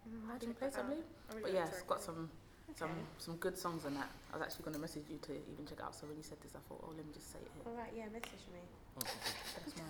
[0.09, 1.05] Mm, Hiding Place, I believe.
[1.31, 2.31] Really But yeah, it's got some
[2.77, 3.01] some Okay.
[3.19, 4.11] some good songs on that.
[4.33, 5.95] I was actually going to message you to even check it out.
[5.95, 7.65] So when you said this, I thought, oh, let me just say it here.
[7.67, 7.91] All right.
[7.97, 8.05] Yeah.
[8.13, 8.61] Message me.
[9.01, 9.87] That's mine.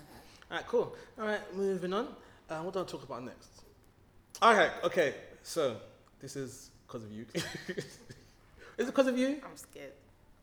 [0.51, 0.97] All right, cool.
[1.19, 2.15] All right, moving on.
[2.49, 3.62] Uh, what do I talk about next?
[4.42, 5.14] Okay, okay.
[5.42, 5.77] So
[6.20, 7.27] this is because of you.
[7.35, 7.85] is
[8.79, 9.40] it because of you?
[9.44, 9.92] I'm scared.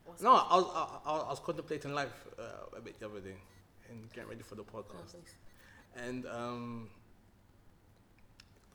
[0.04, 3.20] What's No, I was I, I, I was contemplating life uh, a bit the other
[3.20, 3.36] day
[3.90, 5.34] and getting ready for the podcast, please.
[5.96, 6.88] and um,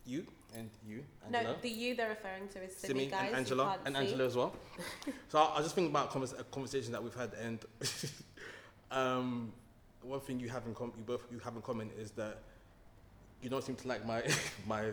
[0.05, 3.27] you and you, No, the you they're referring to is Simi, guys.
[3.27, 4.01] and Angela, and see.
[4.01, 4.55] Angela as well.
[5.29, 7.59] so I, I was just thinking about convers- a conversation that we've had, and
[8.91, 9.51] um,
[10.01, 12.39] one thing you have in com- you both you have in common is that
[13.41, 14.23] you don't seem to like my
[14.67, 14.91] my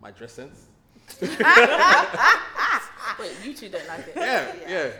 [0.00, 0.66] my dress sense.
[1.20, 1.30] Wait,
[3.44, 4.14] you two don't like it.
[4.16, 4.90] Yeah, yeah.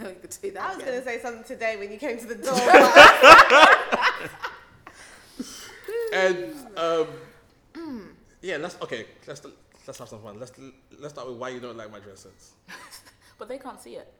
[0.00, 0.62] you could that.
[0.62, 0.88] I was again.
[0.88, 2.58] gonna say something today when you came to the door.
[6.12, 7.06] And um,
[8.42, 9.06] yeah, let's okay.
[9.26, 9.42] Let's
[9.86, 10.40] let's have some fun.
[10.40, 10.52] Let's
[10.98, 12.52] let's start with why you don't like my dress sense.
[13.38, 14.12] But they can't see it.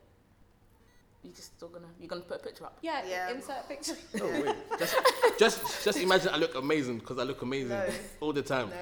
[1.23, 2.79] You just still gonna you're gonna put a picture up.
[2.83, 3.31] yeah, Yeah.
[3.31, 3.95] insert picture.
[4.15, 4.57] No, wait.
[4.79, 4.97] Just
[5.39, 7.89] just just imagine I look amazing because I look amazing No.
[8.21, 8.71] all the time.
[8.71, 8.77] No,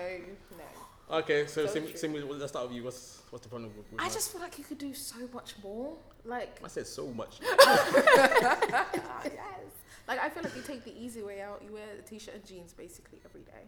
[0.59, 1.17] no.
[1.19, 1.97] Okay, so So same, true.
[1.97, 2.85] same with, let's start with you.
[2.85, 5.17] What's what's the problem with, with I my- just feel like you could do so
[5.35, 5.97] much more.
[6.25, 7.41] Like, I said so much.
[7.61, 9.71] ah, yes.
[10.07, 11.63] Like, I feel like you take the easy way out.
[11.65, 13.65] You wear a t-shirt and jeans basically every day.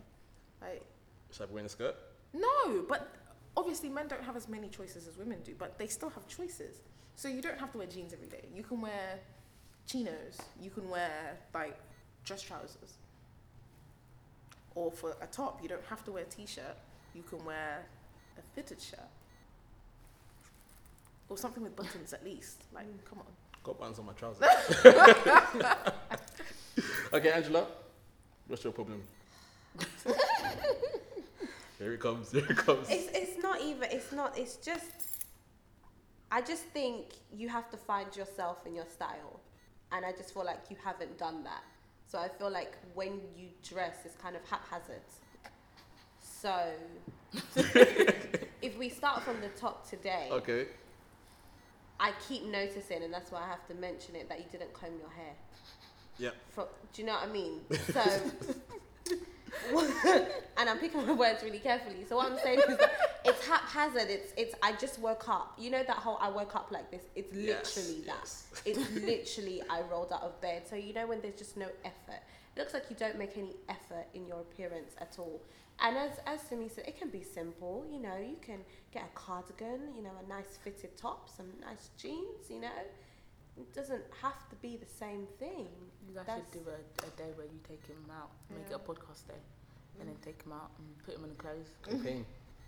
[0.61, 0.83] Like,
[1.33, 1.97] Should I be wearing a skirt?
[2.35, 3.09] no, but
[3.57, 6.77] obviously men don't have as many choices as women do, but they still have choices.
[7.21, 8.49] So you don't have to wear jeans every day.
[8.55, 9.19] You can wear
[9.87, 10.39] chinos.
[10.59, 11.77] You can wear like
[12.25, 12.95] dress trousers.
[14.75, 16.79] Or for a top, you don't have to wear a t-shirt.
[17.15, 17.85] You can wear
[18.39, 19.11] a fitted shirt.
[21.29, 22.63] Or something with buttons at least.
[22.73, 23.05] Like, mm.
[23.05, 23.27] come on.
[23.65, 24.43] Got buttons on my trousers.
[27.13, 27.67] okay, Angela,
[28.49, 29.03] what's your problem?
[31.79, 32.33] here it comes.
[32.33, 32.89] Here it comes.
[32.89, 33.91] It's it's not even.
[33.91, 34.39] It's not.
[34.39, 35.10] It's just.
[36.31, 39.41] I just think you have to find yourself and your style,
[39.93, 41.65] and I just feel like you haven't done that.
[42.07, 45.03] So I feel like when you dress, it's kind of haphazard.
[46.21, 46.73] So,
[48.63, 50.67] if we start from the top today, Okay.
[51.99, 54.93] I keep noticing, and that's why I have to mention it, that you didn't comb
[54.99, 55.35] your hair.
[56.55, 57.61] For, do you know what I mean?
[57.93, 58.01] So,
[60.59, 62.05] and I'm picking my words really carefully.
[62.09, 62.93] So what I'm saying is that
[63.25, 64.09] it's haphazard.
[64.11, 64.55] It's it's.
[64.63, 65.55] I just woke up.
[65.59, 67.03] You know that whole I woke up like this.
[67.17, 68.17] It's Yes, literally that.
[68.21, 68.47] yes.
[68.65, 70.63] It's literally I rolled out of bed.
[70.69, 72.21] So you know when there's just no effort.
[72.57, 75.41] It looks like you don't make any effort in your appearance at all.
[75.83, 77.85] And as as Simi said, it can be simple.
[77.91, 78.59] You know, you can
[78.93, 79.95] get a cardigan.
[79.97, 82.51] You know, a nice fitted top, some nice jeans.
[82.51, 82.69] You know,
[83.57, 85.69] it doesn't have to be the same thing.
[86.11, 88.75] You guys That's- should do a, a day where you take him out, make it
[88.75, 89.39] a podcast day,
[90.01, 91.71] and then take him out and put him in the clothes.
[91.89, 92.27] Campaign.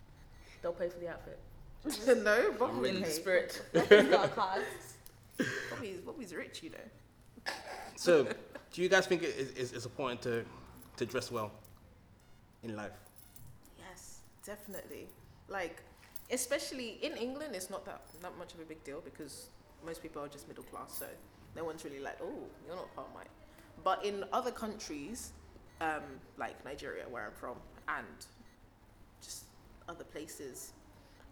[0.63, 1.41] They'll pay for the outfit.
[2.23, 3.61] no, Bobby in would the spirit.
[3.75, 4.63] We've got a card.
[5.71, 7.53] Bobby's, Bobby's rich, you know.
[7.97, 8.29] So,
[8.73, 10.45] do you guys think it is, is, it's important to,
[10.99, 11.51] to dress well
[12.63, 12.93] in life?
[13.77, 15.09] Yes, definitely.
[15.49, 15.83] Like,
[16.31, 19.47] especially in England, it's not that not much of a big deal because
[19.85, 21.07] most people are just middle class, so
[21.57, 23.27] no one's really like, oh, you're not part of mine.
[23.85, 25.33] But in other countries,
[25.81, 26.03] um,
[26.39, 27.57] like Nigeria, where I'm from,
[27.89, 28.07] and
[29.21, 29.45] just
[29.89, 30.73] other places,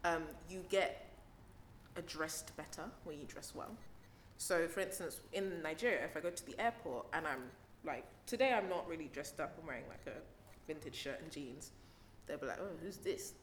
[0.04, 1.10] um, you get
[1.96, 3.76] addressed better when you dress well.
[4.36, 7.42] So, for instance, in Nigeria, if I go to the airport and I'm
[7.84, 10.18] like, today I'm not really dressed up, I'm wearing like a
[10.66, 11.72] vintage shirt and jeans,
[12.26, 13.34] they'll be like, oh, who's this?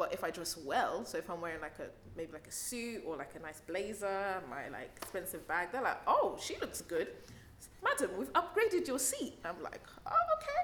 [0.00, 3.02] But if I dress well, so if I'm wearing like a maybe like a suit
[3.06, 7.08] or like a nice blazer, my like expensive bag, they're like, oh, she looks good,
[7.84, 8.12] madam.
[8.16, 9.34] We've upgraded your seat.
[9.44, 10.62] I'm like, oh, okay.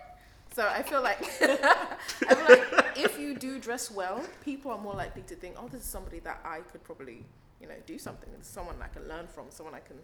[0.54, 5.20] So I feel like I like if you do dress well, people are more likely
[5.24, 7.22] to think, oh, this is somebody that I could probably,
[7.60, 8.30] you know, do something.
[8.38, 9.96] It's someone I can learn from, someone I can,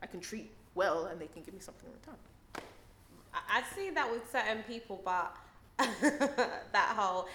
[0.00, 2.14] I can treat well, and they can give me something in return.
[3.34, 5.36] I see that with certain people, but
[5.78, 7.26] that whole,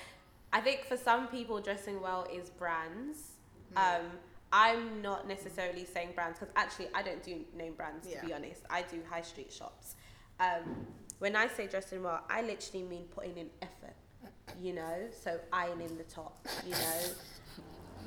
[0.54, 3.38] I think for some people, dressing well is brands.
[3.76, 4.06] Um,
[4.52, 8.64] I'm not necessarily saying brands because actually I don't do name brands to be honest.
[8.70, 9.96] I do high street shops.
[10.40, 10.86] Um,
[11.20, 13.96] when I say dressing well, I literally mean putting in effort.
[14.60, 16.46] You know, so ironing the top.
[16.66, 17.00] You know,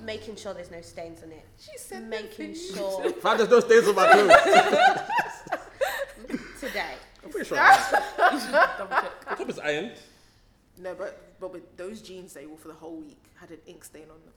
[0.04, 1.46] making sure there's no stains on it.
[1.58, 4.32] She said Making sure If I there's no stains on my clothes,
[6.60, 6.94] today.
[7.22, 9.12] I'm pretty sure I Double check.
[9.26, 9.92] I hope it's ironed.
[10.78, 13.84] No, but but with those jeans, they were for the whole week had an ink
[13.84, 14.32] stain on them.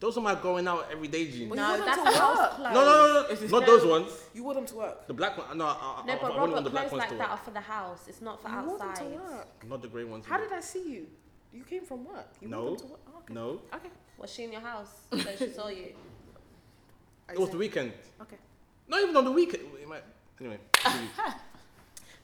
[0.00, 1.50] Those are my going out every day jeans.
[1.50, 2.50] Well, No, you no, want that's them to work.
[2.50, 2.74] clothes.
[2.74, 4.12] no, no, no, not those ones.
[4.34, 5.06] You wore them to work.
[5.06, 5.56] The black one.
[5.56, 7.14] No, I, I, No, but I wouldn't Robert, want the black clothes ones like to
[7.16, 7.40] that work.
[7.40, 8.02] are for the house.
[8.08, 9.64] It's not for you wore them to work.
[9.68, 10.26] Not the grey ones.
[10.26, 11.06] How did I see you?
[11.52, 12.26] You came from work.
[12.42, 12.64] You wore No.
[12.70, 13.00] them to work.
[13.08, 13.34] Oh, okay.
[13.34, 13.90] No, Okay.
[14.18, 14.90] Was she in your house?
[15.10, 15.94] So she saw you.
[17.32, 17.92] it was the weekend.
[18.20, 18.36] Okay.
[18.88, 19.62] Not even on the weekend.
[19.80, 20.04] It might-
[20.40, 20.58] Anyway,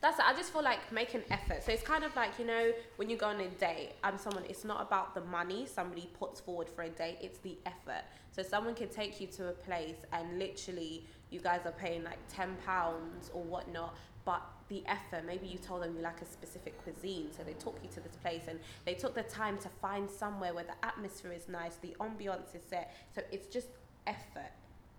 [0.01, 0.25] That's it.
[0.27, 1.63] I just feel like make an effort.
[1.63, 3.93] So it's kind of like you know when you go on a date.
[4.03, 4.45] I'm someone.
[4.49, 7.19] It's not about the money somebody puts forward for a date.
[7.21, 8.05] It's the effort.
[8.33, 12.19] So someone can take you to a place and literally you guys are paying like
[12.29, 15.25] ten pounds or whatnot, but the effort.
[15.27, 18.17] Maybe you told them you like a specific cuisine, so they took you to this
[18.17, 21.95] place and they took the time to find somewhere where the atmosphere is nice, the
[22.01, 22.95] ambiance is set.
[23.15, 23.69] So it's just
[24.07, 24.53] effort.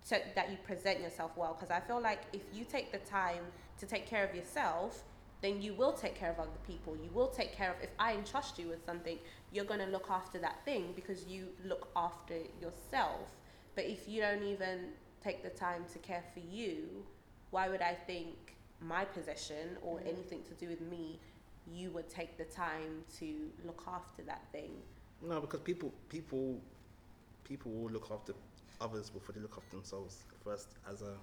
[0.03, 1.55] so that you present yourself well.
[1.57, 3.43] Because I feel like if you take the time
[3.79, 5.03] to take care of yourself,
[5.41, 6.95] then you will take care of other people.
[6.95, 7.77] You will take care of.
[7.81, 9.17] If I entrust you with something,
[9.51, 13.31] you're gonna look after that thing because you look after yourself.
[13.75, 14.89] But if you don't even
[15.23, 17.05] take the time to care for you,
[17.49, 20.07] why would I think my possession or Mm.
[20.07, 21.19] anything to do with me,
[21.67, 24.81] you would take the time to look after that thing?
[25.21, 26.59] No, because people, people,
[27.43, 28.33] people will look after
[28.79, 30.69] others before they look after themselves first.
[30.87, 31.15] As a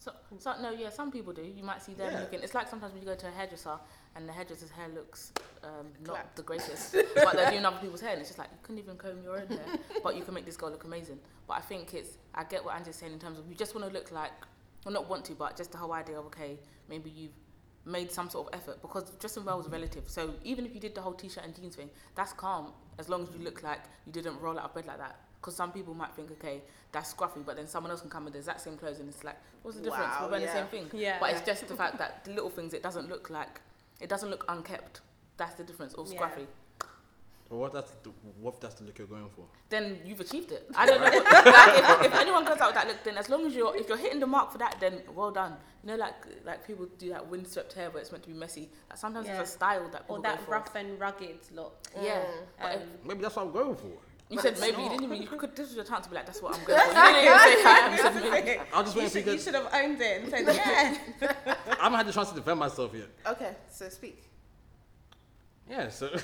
[0.00, 1.42] So, so no, yeah, some people do.
[1.42, 2.20] You might see them Yeah.
[2.20, 2.40] looking.
[2.40, 3.76] It's like sometimes when you go to a hairdresser
[4.16, 5.30] and the hairdresser's hair looks
[5.62, 8.56] um, not the greatest, but they're doing other people's hair, and it's just like you
[8.62, 11.18] couldn't even comb your own hair, but you can make this girl look amazing.
[11.46, 13.86] But I think it's I get what Angie's saying in terms of you just want
[13.86, 14.32] to look like,
[14.86, 16.58] well, not want to, but just the whole idea of okay,
[16.88, 17.32] maybe you've
[17.84, 20.04] made some sort of effort because dressing well is relative.
[20.06, 23.22] So even if you did the whole t-shirt and jeans thing, that's calm as long
[23.24, 25.16] as you look like you didn't roll out of bed like that.
[25.40, 26.60] Because some people might think, okay,
[26.92, 29.24] that's scruffy, but then someone else can come with the exact same clothes and it's
[29.24, 30.12] like, what's the difference?
[30.12, 30.52] Wow, We're wearing yeah.
[30.52, 31.00] the same thing.
[31.00, 31.16] Yeah.
[31.18, 33.60] But it's just the fact that the little things, it doesn't look like,
[34.00, 35.00] it doesn't look unkept.
[35.38, 36.20] That's the difference, or Yeah.
[36.20, 36.46] scruffy.
[37.48, 39.44] But what that's the, what that's the look you're going for?
[39.70, 40.68] Then you've achieved it.
[40.76, 41.06] I don't know.
[41.06, 43.88] like, if, if anyone comes out with that look, then as long as you're, if
[43.88, 45.56] you're hitting the mark for that, then well done.
[45.82, 48.68] You know, like like people do that windswept hair, but it's meant to be messy.
[48.88, 49.36] Like sometimes Yeah.
[49.38, 50.50] there's a style that people Or that go for.
[50.52, 51.76] rough and rugged look.
[52.00, 52.22] Yeah.
[52.60, 53.92] But Um, if- Maybe that's what I'm going for.
[54.30, 55.22] You But said it's maybe you didn't even.
[55.22, 55.56] You could.
[55.56, 56.86] This was your chance to be like, that's what I'm going for.
[56.86, 57.88] You didn't even say that.
[57.90, 58.60] You said maybe.
[58.70, 60.96] Just you, waiting for should, you you should have owned it and said, yeah.
[61.80, 63.08] I haven't had the chance to defend myself yet.
[63.26, 64.22] Okay, so speak.
[65.68, 66.06] Yeah, so.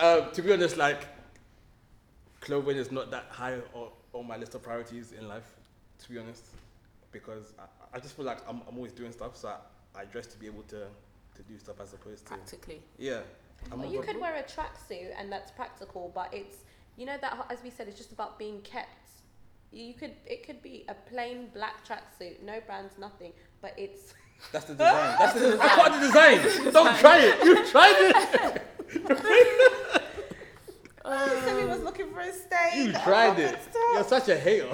[0.00, 1.06] um, to be honest, like,
[2.40, 5.56] clothing is not that high on, on my list of priorities in life,
[5.98, 6.46] to be honest.
[7.12, 10.26] Because I, I just feel like I'm, I'm always doing stuff, so I, I dress
[10.28, 10.86] to be able to,
[11.34, 12.32] to do stuff as opposed to.
[12.32, 12.80] Practically.
[12.98, 13.20] Yeah.
[13.72, 16.58] I'm Well, you could wear a tracksuit and that's practical, but it's
[16.96, 19.10] you know that as we said, it's just about being kept.
[19.72, 24.14] You could it could be a plain black tracksuit, no brands, nothing, but it's
[24.52, 25.16] That's the design.
[25.18, 25.58] That's the design.
[25.58, 26.38] That's part the design.
[26.72, 27.44] Don't try it.
[27.44, 28.16] You tried it.
[31.44, 32.86] so he was looking for a stain.
[32.86, 33.58] You tried oh, it.
[33.94, 34.70] You're such a hater.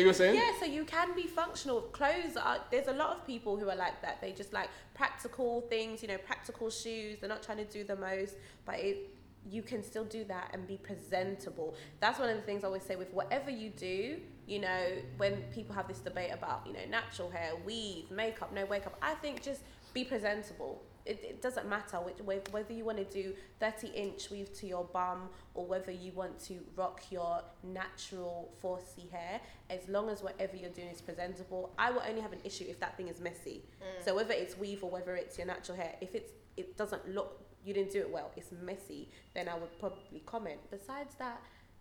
[0.00, 0.34] You know saying?
[0.34, 1.82] Yeah, so you can be functional.
[1.82, 4.20] Clothes are there's a lot of people who are like that.
[4.20, 7.18] They just like practical things, you know, practical shoes.
[7.20, 9.10] They're not trying to do the most, but it
[9.50, 11.74] you can still do that and be presentable.
[12.00, 14.86] That's one of the things I always say with whatever you do, you know,
[15.18, 19.14] when people have this debate about, you know, natural hair, weave, makeup, no makeup, I
[19.16, 19.60] think just
[19.92, 20.82] be presentable.
[21.06, 22.16] It, it doesn't matter which,
[22.50, 26.38] whether you want to do 30 inch weave to your bum or whether you want
[26.46, 31.74] to rock your natural 4C hair, as long as whatever you're doing is presentable.
[31.78, 33.64] I will only have an issue if that thing is messy.
[33.82, 34.04] Mm.
[34.04, 37.44] So whether it's weave or whether it's your natural hair, if it's it doesn't look
[37.64, 40.60] you didn't do it well, it's messy, then I would probably comment.
[40.70, 41.40] Besides that,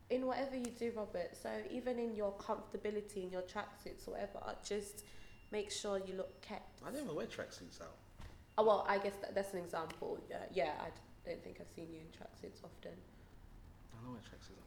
[0.10, 4.40] in whatever you do, Robert, so even in your comfortability in your tracksuits or whatever,
[4.66, 5.04] just
[5.52, 6.82] make sure you look kept.
[6.86, 7.96] I don't even wear tracksuits out.
[8.58, 10.20] Oh well, I guess that, that's an example.
[10.30, 10.92] Yeah, yeah, I d-
[11.26, 12.92] don't think I've seen you in tracksuits often.
[13.94, 14.60] I don't wear tracksuits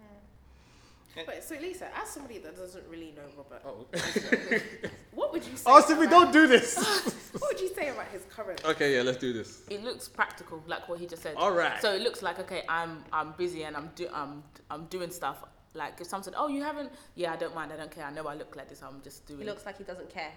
[0.00, 1.24] out.
[1.24, 1.28] Hmm.
[1.28, 3.86] Wait, so Lisa, as somebody that doesn't really know Robert, Oh.
[5.12, 5.64] what would you say?
[5.66, 6.76] Oh, Simi, about- don't do this.
[7.38, 8.60] What would you say about his current?
[8.64, 9.62] okay, yeah, let's do this.
[9.70, 11.36] It looks practical, like what he just said.
[11.36, 11.80] All right.
[11.80, 15.44] So it looks like okay, I'm I'm busy and I'm do I'm I'm doing stuff.
[15.74, 17.72] Like if someone said, "Oh, you haven't," yeah, I don't mind.
[17.72, 18.04] I don't care.
[18.04, 18.82] I know I look like this.
[18.82, 19.40] I'm just doing.
[19.42, 20.32] He looks like he doesn't care.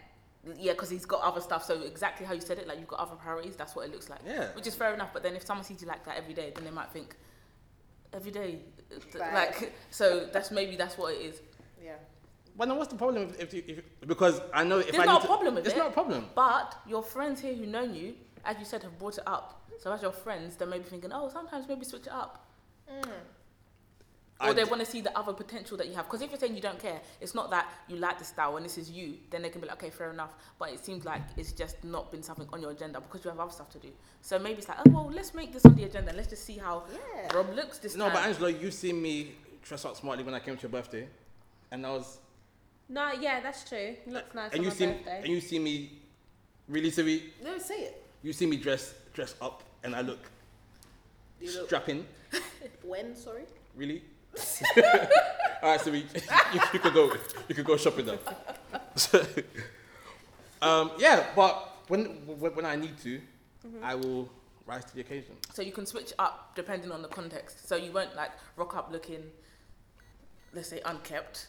[0.57, 1.63] Yeah, because he's got other stuff.
[1.63, 3.55] So exactly how you said it, like you've got other priorities.
[3.55, 4.19] That's what it looks like.
[4.25, 4.47] Yeah.
[4.55, 5.09] Which is fair enough.
[5.13, 7.15] But then if someone sees you like that every day, then they might think,
[8.11, 8.59] every day,
[9.15, 9.33] Right.
[9.33, 10.27] like so.
[10.33, 11.41] That's maybe that's what it is.
[11.83, 11.93] Yeah.
[12.57, 15.05] But then what's the problem if, if, you- if because I know if There's I
[15.05, 15.77] not need a to- problem with it's it.
[15.79, 16.25] not a problem.
[16.35, 18.15] But your friends here who know you,
[18.45, 19.61] as you said, have brought it up.
[19.79, 22.45] So as your friends, they may be thinking, oh, sometimes maybe switch it up.
[22.91, 23.09] Mm.
[24.43, 26.05] Or I they d- want to see the other potential that you have.
[26.05, 28.65] Because if you're saying you don't care, it's not that you like the style and
[28.65, 30.31] this is you, then they can be like, okay, fair enough.
[30.59, 33.39] But it seems like it's just not been something on your agenda because you have
[33.39, 33.89] other stuff to do.
[34.21, 36.13] So maybe it's like, oh, well, let's make this on the agenda.
[36.13, 37.33] Let's just see how Yeah.
[37.35, 38.13] Rob looks this No, time.
[38.13, 41.07] but Angela, you've seen me dress up smartly when I came to your birthday,
[41.71, 42.19] and I was
[42.89, 43.95] No, yeah, that's true.
[44.05, 45.19] He looks nice and on you my see birthday.
[45.23, 45.99] and you see me
[46.67, 48.03] really Simi, No, say it.
[48.23, 50.19] you see me dress dress up and I look
[51.39, 52.05] You look strapping.
[52.83, 53.15] when?
[53.15, 53.43] Sorry.
[53.75, 54.03] Really?
[55.61, 55.99] All right, Simi,
[56.53, 57.11] you, you could go
[57.47, 58.17] you could go shopping now.
[60.61, 63.19] um, yeah, but when when, when I need to,
[63.65, 63.81] Mm-hmm.
[63.81, 64.29] I will
[64.65, 65.35] rise to the occasion.
[65.53, 67.65] So you can switch up depending on the context.
[67.65, 69.23] So you won't like rock up looking,
[70.53, 71.47] let's say, unkept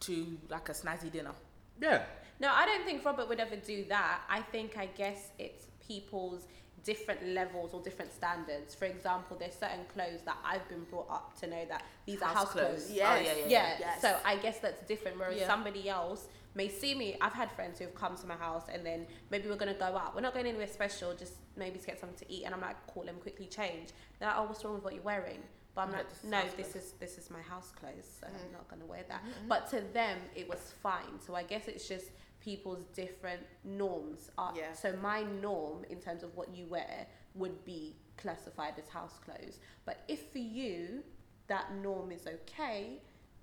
[0.00, 1.32] to like a snazzy dinner.
[1.78, 2.02] Yeah.
[2.40, 4.22] No, I don't think Robert would ever do that.
[4.30, 6.46] I think, I guess it's people's
[6.84, 8.74] different levels or different standards.
[8.74, 12.26] For example, there's certain clothes that I've been brought up to know that these are
[12.28, 12.66] House house clothes.
[12.86, 12.90] clothes.
[12.90, 13.26] Oh, Yes.
[13.26, 13.76] yeah, yeah, Yeah.
[13.80, 14.00] Yes.
[14.02, 15.18] So I guess that's different.
[15.18, 15.46] Whereas Yeah.
[15.46, 17.16] somebody else may see me.
[17.20, 20.14] I've had friends who've come to my house and then maybe we're gonna go out.
[20.14, 21.14] We're not going anywhere special.
[21.14, 22.44] Just maybe to get something to eat.
[22.44, 23.90] And I'm like, call them quickly change.
[24.18, 25.42] They're like, oh, what's wrong with what you're wearing?
[25.74, 26.84] But I'm Yeah, like, no, this clothes.
[26.84, 28.08] is this is my house clothes.
[28.20, 28.30] So Mm.
[28.46, 29.22] I'm not gonna wear that.
[29.48, 31.20] But to them, it was fine.
[31.24, 32.06] So I guess it's just
[32.40, 34.30] people's different norms.
[34.38, 34.72] Are, Yeah.
[34.72, 39.58] So my norm in terms of what you wear would be classified as house clothes.
[39.84, 41.02] But if for you
[41.48, 42.98] that norm is okay,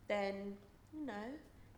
[0.08, 0.58] then
[0.94, 1.14] you know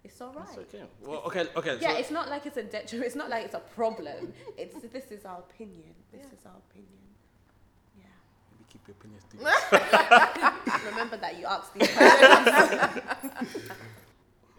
[0.03, 0.45] it's all right.
[0.45, 0.83] That's okay.
[1.03, 1.77] Well, okay, okay.
[1.81, 3.05] Yeah, so, it's not like it's a detriment.
[3.07, 4.33] It's not like it's a problem.
[4.57, 5.93] It's this is our opinion.
[6.11, 6.37] This Yeah.
[6.39, 7.03] is our opinion.
[7.97, 8.03] Yeah.
[8.51, 10.85] maybe keep your opinions to yourself.
[10.85, 13.69] Remember that you asked these questions.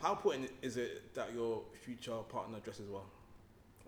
[0.03, 3.07] How important is it that your future partner dresses well?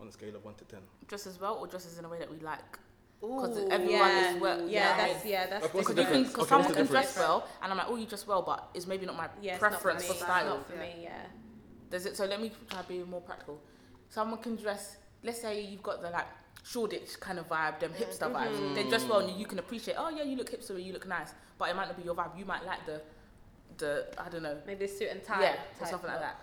[0.00, 0.80] On a scale of one to ten.
[1.06, 2.78] Dresses well or dresses in a way that we like.
[3.20, 4.60] Because everyone yeah, is well.
[4.60, 6.26] yeah, yeah, that's yeah, that's Like, what's the different.
[6.26, 8.42] Because Okay, someone what's the can dress well, and I'm like, oh, you dress well,
[8.42, 10.56] but it's maybe not my Yeah, preference not for for style.
[10.56, 10.92] Not for me.
[11.02, 11.12] Yeah.
[11.88, 12.16] Does it?
[12.16, 13.60] So let me try to be more practical.
[14.08, 14.96] Someone can dress.
[15.22, 16.26] Let's say you've got the like
[16.64, 18.74] Shoreditch kind of vibe, them hipster vibes.
[18.74, 19.30] They dress well, mm.
[19.30, 19.96] and you can appreciate.
[19.98, 21.32] Oh yeah, you look hipster, you look nice.
[21.58, 22.36] But it might not be your vibe.
[22.36, 23.00] You might like the,
[23.82, 25.42] the I don't know, Maybe a suit and tie.
[25.42, 26.28] yeah, or type something like look.
[26.28, 26.38] that.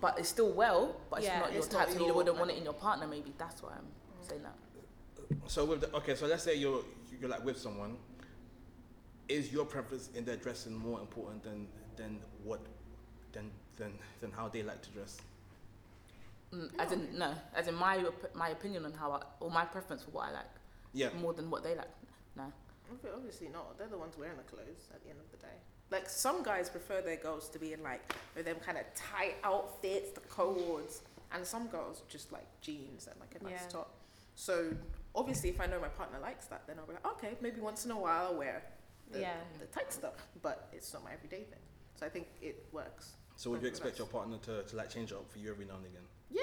[0.00, 2.38] But it's still well, but it's Yeah, not your it's not type, so you wouldn't
[2.38, 3.06] want it in your partner.
[3.06, 3.88] Maybe that's why I'm
[4.28, 4.56] saying that.
[5.50, 6.82] So with the, okay, so let's say you're
[7.20, 7.96] you're like with someone.
[9.28, 12.60] Is your preference in their dressing more important than than what
[13.32, 15.16] than than than how they like to dress?
[16.52, 20.02] Mm, as in no, as in my my opinion on how I, or my preference
[20.04, 20.52] for what I like
[20.92, 21.08] Yeah.
[21.24, 21.92] more than what they like.
[22.36, 22.52] No.
[23.16, 23.78] Obviously not.
[23.78, 25.56] They're the ones wearing the clothes at the end of the day.
[25.90, 29.36] Like some guys prefer their girls to be in like with them kind of tight
[29.44, 33.68] outfits, the cords, and some girls just like jeans and like a nice Yeah.
[33.68, 33.90] top.
[34.34, 34.74] So
[35.14, 37.84] obviously, if I know my partner likes that, then I'll be like, okay, maybe once
[37.84, 38.62] in a while I'll wear
[39.12, 39.34] the, Yeah.
[39.60, 41.60] the tight stuff, but it's not my everyday thing.
[41.96, 43.12] So I think it works.
[43.36, 43.98] So would you expect us.
[43.98, 46.02] your partner to, to like change it up for you every now and again?
[46.30, 46.42] Yeah.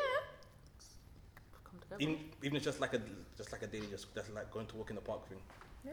[2.00, 3.02] Even even if it's just like a
[3.38, 5.40] just like a daily just just like going to walk in the park thing.
[5.86, 5.92] Yeah.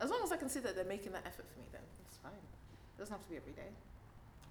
[0.00, 1.80] As long as I can see that they're making that effort for me, then
[2.18, 2.32] it's fine.
[2.32, 3.70] It doesn't have to be every day.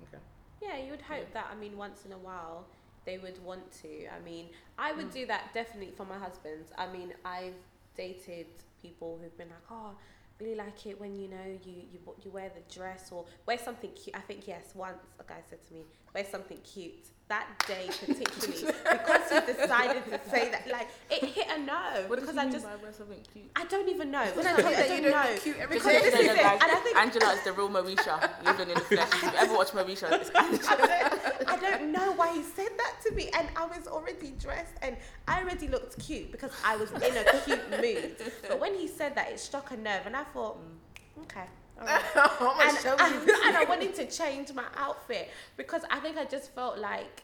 [0.04, 0.24] Okay.
[0.62, 1.34] Yeah, you would hope Yeah.
[1.34, 1.48] that.
[1.52, 2.66] I mean, once in a while,
[3.06, 4.08] they would want to.
[4.08, 5.14] I mean, I would mm.
[5.14, 6.66] do that definitely for my husband.
[6.78, 7.56] I mean, I've
[7.96, 8.48] dated
[8.82, 9.96] people who've been like, oh,
[10.40, 13.92] really like it when you know you you you wear the dress or wear something
[13.92, 14.16] cute.
[14.16, 15.82] I think yes, once a guy said to me,
[16.14, 16.94] wear something cute.
[17.30, 22.22] That day particularly, because he decided to say that, like it hit a no What
[22.22, 23.52] because I just wear something cute?
[23.54, 24.24] I don't even know.
[24.34, 25.24] When I Not tell you, I that don't you know.
[25.34, 27.68] look cute every Just Because this is it, and I think- Angela is the real
[27.70, 29.10] Moesha living in the flesh.
[29.12, 31.17] If you ever watch Moesha, it's I don't,
[31.58, 34.96] I don't know why he said that to me, and I was already dressed and
[35.28, 38.16] I already looked cute because I was in a cute mood.
[38.48, 41.46] But when he said that, it struck a nerve, and I thought, mm, okay.
[41.80, 42.02] right.
[42.16, 46.78] And, and, and I wanted to change my outfit because I think I just felt
[46.80, 47.24] like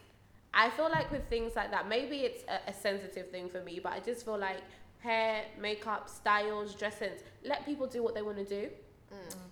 [0.53, 3.79] I feel like with things like that, maybe it's a, a sensitive thing for me,
[3.81, 4.61] but I just feel like
[4.99, 8.69] hair, makeup, styles, dress sense, let people do what they want to do.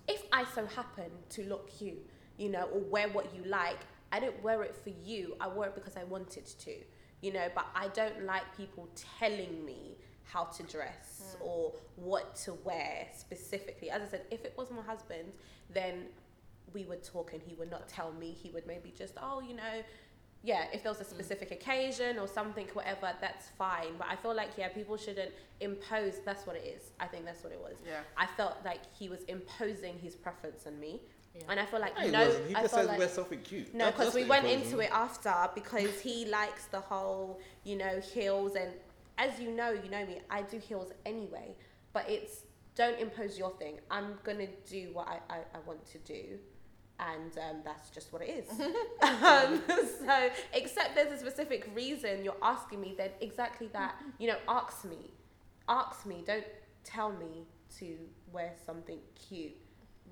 [0.08, 2.04] If I so happen to look cute,
[2.36, 3.78] you know, or wear what you like,
[4.12, 5.34] I didn't wear it for you.
[5.40, 6.74] I wore it because I wanted to,
[7.22, 8.88] you know, but I don't like people
[9.18, 11.46] telling me how to dress mm.
[11.46, 13.90] or what to wear specifically.
[13.90, 15.32] As I said, if it was my husband,
[15.72, 16.04] then
[16.74, 18.30] we would talk and he would not tell me.
[18.30, 19.82] He would maybe just, oh, you know,
[20.44, 21.10] yeah, if there was a mm.
[21.10, 23.94] specific occasion or something, whatever, that's fine.
[23.96, 26.14] But I feel like, yeah, people shouldn't impose.
[26.24, 26.90] That's what it is.
[27.00, 27.76] I think that's what it was.
[27.86, 28.00] Yeah.
[28.16, 31.00] I felt like he was imposing his preference on me.
[31.34, 31.42] Yeah.
[31.48, 32.48] And I feel like, No, he no, wasn't.
[32.48, 33.74] He I just felt says like, wear something cute.
[33.74, 38.54] no, because we went into it after because he likes the whole, you know, heels.
[38.54, 38.70] And
[39.18, 41.54] as you know, you know me, I do heels anyway.
[41.92, 42.42] But it's,
[42.74, 43.78] don't impose your thing.
[43.90, 46.38] I'm going to do what I, I, I want to do.
[47.00, 48.50] And um, that's just what it is.
[49.02, 49.60] um,
[50.06, 54.84] so, except there's a specific reason you're asking me, then exactly that, you know, ask
[54.84, 55.12] me.
[55.68, 56.22] Ask me.
[56.26, 56.44] Don't
[56.84, 57.46] tell me
[57.78, 57.96] to
[58.32, 59.56] wear something cute.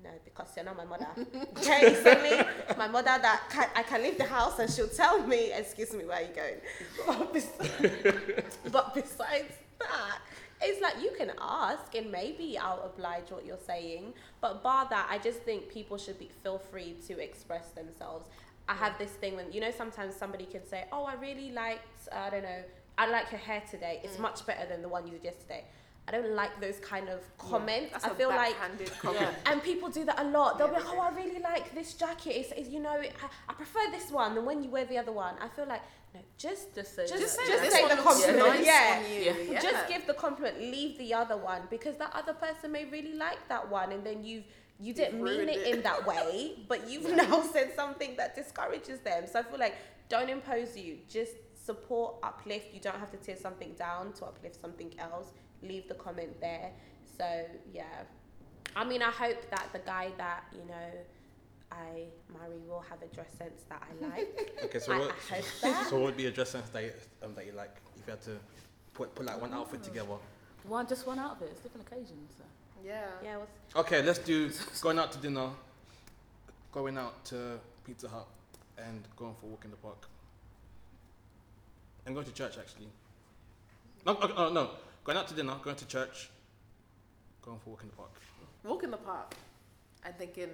[0.03, 1.07] No, because you're not my mother.
[1.57, 2.43] Okay, suddenly
[2.77, 6.05] my mother that can, I can leave the house and she'll tell me, excuse me,
[6.05, 6.55] where are you going?
[7.05, 10.17] But besides, but besides that,
[10.61, 14.13] it's like you can ask and maybe I'll oblige what you're saying.
[14.39, 18.27] But bar that, I just think people should be feel free to express themselves.
[18.67, 22.07] I have this thing when you know sometimes somebody can say, "Oh, I really liked
[22.11, 22.63] I don't know,
[22.97, 23.99] I like your hair today.
[24.03, 24.21] It's mm.
[24.21, 25.63] much better than the one you did yesterday."
[26.07, 27.91] I don't like those kind of Yeah, comments.
[27.93, 28.55] That's I feel like
[28.99, 29.29] comment.
[29.45, 30.57] and people do that a lot.
[30.57, 32.31] They'll Yeah, be like, "Oh, I really like this jacket.
[32.39, 33.11] It's, it's you know, I,
[33.47, 35.81] I prefer this one than when you wear the other one." I feel like
[36.13, 38.37] no, just say Just- Just say just take the compliment.
[38.39, 39.01] nice Yeah.
[39.05, 39.19] on you.
[39.21, 39.33] Yeah.
[39.53, 39.61] Yeah.
[39.61, 40.59] just give the compliment.
[40.59, 44.23] Leave the other one because that other person may really like that one, and then
[44.23, 44.43] you've
[44.79, 45.75] you didn't You've mean it, it.
[45.75, 49.25] in that way, but you've now said something that discourages them.
[49.31, 49.75] So I feel like
[50.09, 50.97] don't impose you.
[51.07, 51.33] Just
[51.63, 52.73] support, uplift.
[52.73, 55.27] You don't have to tear something down to uplift something else.
[55.63, 56.71] Leave the comment there.
[57.17, 57.83] So yeah,
[58.75, 60.89] I mean, I hope that the guy that you know
[61.71, 64.51] I marry will have a dress sense that I like.
[64.65, 65.11] Okay, so I, what?
[65.31, 65.87] I hope that.
[65.87, 66.91] So what would be a dress sense that you,
[67.23, 68.37] um, that you like if you had to
[68.93, 70.17] put put like one outfit together?
[70.63, 71.49] One, just one outfit.
[71.51, 72.35] It's different occasions.
[72.37, 72.43] So.
[72.83, 73.05] Yeah.
[73.23, 74.51] Yeah, what's, Okay, let's do
[74.81, 75.49] going out to dinner,
[76.71, 78.27] going out to Pizza Hut,
[78.77, 80.07] and going for a walk in the park.
[82.05, 82.87] And going to church actually.
[84.05, 84.71] No, okay, oh, no,
[85.03, 86.29] going out to dinner, going to church,
[87.41, 88.11] going for a walk in the park.
[88.63, 89.33] Walk in the park.
[90.05, 90.49] I'm thinking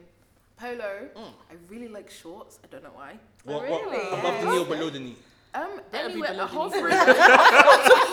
[0.57, 1.07] polo.
[1.15, 1.33] Mm.
[1.49, 2.59] I really like shorts.
[2.63, 3.17] I don't know why.
[3.43, 3.79] What, really?
[3.81, 5.15] what, above the knee or below the knee?
[5.53, 6.59] Um, Better be anywhere, below the knee.
[6.59, 6.95] hovering,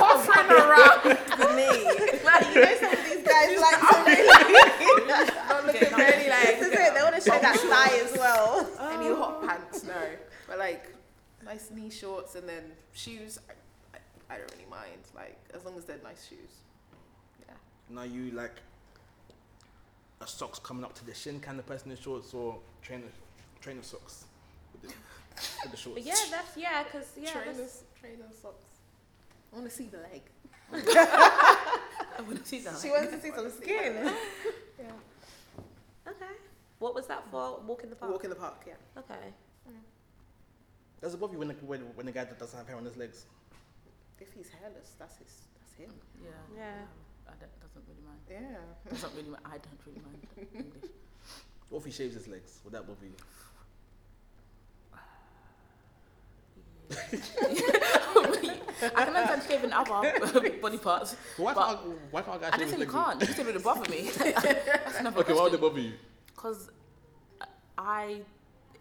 [0.00, 2.22] hovering around the knee.
[2.24, 5.06] like, you know, some of these guys like to really.
[5.48, 6.58] Not looking very like.
[6.60, 6.94] This is it.
[6.94, 8.68] They want to show that thigh as well.
[8.92, 9.84] Any hot pants?
[9.84, 9.92] No.
[10.46, 10.94] But like
[11.44, 13.38] nice knee shorts and then shoes.
[14.28, 15.02] I, I, I don't really mind.
[15.14, 16.62] Like as long as they're nice shoes.
[17.46, 17.54] Yeah.
[17.90, 18.60] Now you like
[20.20, 23.06] a socks coming up to the shin kind of person in shorts or trainer
[23.60, 24.24] trainer socks
[24.72, 24.88] with the,
[25.62, 26.00] with the shorts.
[26.06, 28.64] Yeah, that's yeah, because yeah, trainers, trainer socks.
[29.52, 30.22] I want to see the leg.
[30.72, 32.78] I want to see that.
[32.80, 34.12] she wants to see some skin.
[34.78, 34.90] Yeah.
[36.08, 36.34] Okay.
[36.78, 37.60] What was that for?
[37.66, 38.12] Walk in the park.
[38.12, 38.62] Walk in the park.
[38.66, 38.74] Yeah.
[38.98, 39.32] Okay.
[41.00, 42.84] Does it bother you when the, when, when the guy that doesn't have hair on
[42.84, 43.26] his legs?
[44.24, 45.32] If he's hairless, that's his.
[45.58, 45.92] That's him.
[46.24, 46.30] Yeah.
[46.56, 46.86] Yeah.
[47.28, 48.20] I don't, doesn't really mind.
[48.30, 48.90] Yeah.
[48.90, 49.30] Doesn't really.
[49.30, 50.20] mi- I don't really mind
[50.54, 50.90] English.
[51.68, 52.60] What if he shaves his legs?
[52.64, 53.16] Would that bother you?
[58.96, 61.16] I can understand shaving other body parts.
[61.36, 63.20] But why But- can't why can't guys I shave didn't say you can't.
[63.20, 64.10] You said it would bother me.
[64.10, 65.92] That's another Okay, why would it bother you?
[66.34, 66.70] Because
[67.78, 68.20] I,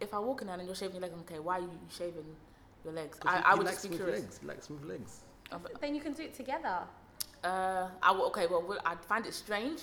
[0.00, 1.38] if I walk in there and you're shaving your legs, I'm okay.
[1.38, 2.24] Why are you shaving
[2.84, 3.18] your legs?
[3.24, 4.22] I, he- I he would likes just be smooth curious.
[4.24, 4.38] Legs.
[4.40, 5.20] He likes smooth legs.
[5.80, 6.78] Then you can do it together.
[7.42, 8.46] Uh, I w- okay.
[8.46, 9.82] Well, well, I'd find it strange.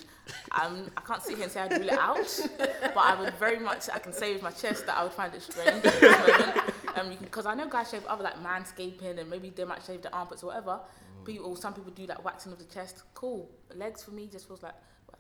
[0.59, 3.59] Um, I can't sit here and say I'd rule it out, but I would very
[3.59, 3.87] much.
[3.93, 5.69] I can say with my chest that I would find it strange.
[5.69, 6.97] at this moment.
[6.97, 10.13] um, because I know guys shave other like manscaping and maybe they might shave their
[10.13, 10.79] armpits or whatever.
[11.23, 13.03] People, or some people do like waxing of the chest.
[13.13, 13.47] Cool.
[13.75, 14.73] Legs for me just feels like.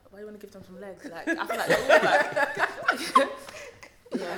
[0.09, 1.05] Why do you want to give them some legs?
[1.05, 3.29] Like I feel like they're all like.
[4.19, 4.37] yeah.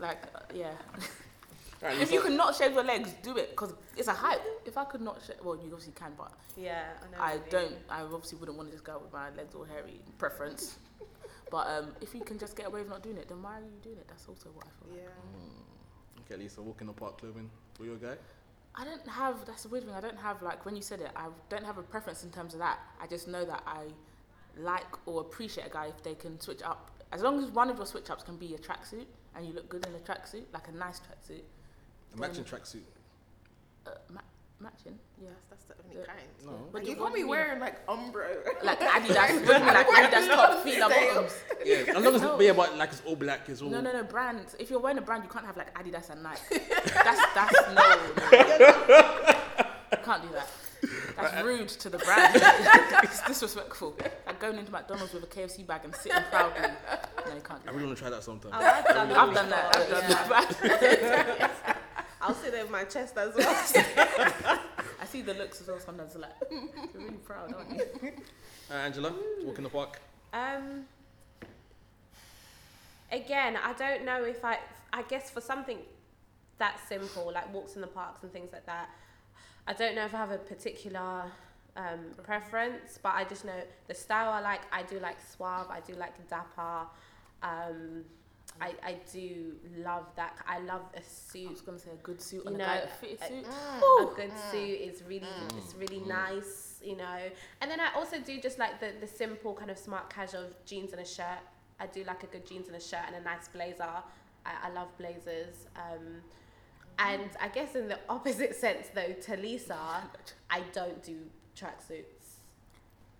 [0.00, 0.72] Like uh, yeah.
[1.82, 4.42] Right, If you can not shave your legs, do it because it's a hype.
[4.66, 6.84] If I could not shave, well, you obviously can, but Yeah,
[7.18, 7.32] I.
[7.32, 7.74] I don't.
[7.88, 10.78] I obviously wouldn't want to just go out with my legs all hairy preference.
[11.50, 13.60] but um, if you can just get away with not doing it, then why are
[13.60, 14.06] you doing it?
[14.08, 14.94] That's also what I feel.
[14.94, 15.08] Like.
[15.08, 16.34] Yeah.
[16.34, 17.48] Okay, Lisa, walk in the park clothing.
[17.74, 18.16] For your guy?
[18.74, 19.46] I don't have.
[19.46, 19.94] That's the weird thing.
[19.94, 21.10] I don't have like when you said it.
[21.16, 22.78] I don't have a preference in terms of that.
[23.00, 23.86] I just know that I
[24.58, 26.90] like or appreciate a guy if they can switch up.
[27.12, 29.68] As long as one of your switch ups can be a tracksuit and you look
[29.68, 31.42] good in a tracksuit, like a nice tracksuit,
[32.14, 32.82] A matching tracksuit.
[33.86, 34.20] uh, ma-
[34.60, 34.98] matching.
[35.22, 35.28] Yeah.
[35.50, 36.06] That's, that's the only Yeah.
[36.06, 36.28] kind.
[36.44, 36.52] No.
[36.72, 38.26] But you what can't be wearing like Umbro.
[38.64, 41.32] Like Adidas, what do you mean, like Adidas top, feet up bottoms.
[41.64, 42.36] Yeah, as long as No.
[42.36, 43.68] but yeah, but like it's all black, it's all.
[43.70, 44.56] No, no, no, brands.
[44.58, 46.40] If you're wearing a brand, you can't have like Adidas and Nike.
[47.04, 47.74] That's that's no.
[47.74, 49.46] no.
[49.92, 50.48] You can't do that.
[51.16, 52.32] That's rude to the brand.
[53.02, 53.94] it's disrespectful.
[54.26, 56.62] Like going into McDonald's with a KFC bag and sitting proudly.
[57.26, 58.52] No, you can't I do really want to try that sometime.
[58.54, 59.14] I've done that.
[59.14, 59.18] that.
[59.18, 59.76] I've done that.
[59.76, 61.76] I've done that.
[62.20, 63.48] I'll sit there with my chest as well.
[65.00, 66.14] I see the looks as well sometimes.
[66.16, 66.60] Like you're
[66.94, 68.12] really proud, aren't you?
[68.70, 69.12] Uh, Angela,
[69.42, 70.00] walk in the park.
[70.32, 70.84] Um.
[73.10, 74.58] Again, I don't know if I.
[74.92, 75.78] I guess for something
[76.58, 78.90] that simple, like walks in the parks and things like that,
[79.66, 81.24] I don't know if I have a particular
[81.76, 84.60] um, preference, but I just know the style I like.
[84.72, 85.68] I do like suave.
[85.70, 86.86] I do like dapper.
[87.42, 88.04] Um,
[88.60, 90.36] I, I do love that.
[90.46, 91.50] I love a suit.
[91.50, 94.12] was gonna say a good suit You and know, a guy a fitted uh, a
[94.14, 95.26] good suit is really
[95.56, 97.18] it's really nice, you know.
[97.60, 100.92] And then I also do just like the the simple kind of smart casual jeans
[100.92, 101.40] and a shirt.
[101.78, 104.02] I do like a good jeans and a shirt and a nice blazer.
[104.44, 105.66] I, I love blazers.
[105.76, 106.22] Um,
[106.98, 110.02] and I guess in the opposite sense though, to Lisa,
[110.50, 111.16] I don't do
[111.56, 112.19] tracksuits.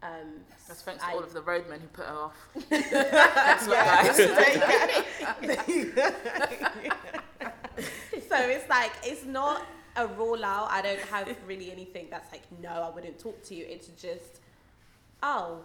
[0.02, 2.36] Um, That's thanks I- to all of the roadmen who put her off.
[2.70, 4.16] That's what guys.
[8.28, 9.62] so it's like it's not
[9.96, 10.68] a rule out.
[10.70, 13.66] I don't have really anything that's like no, I wouldn't talk to you.
[13.68, 14.40] It's just
[15.22, 15.60] oh,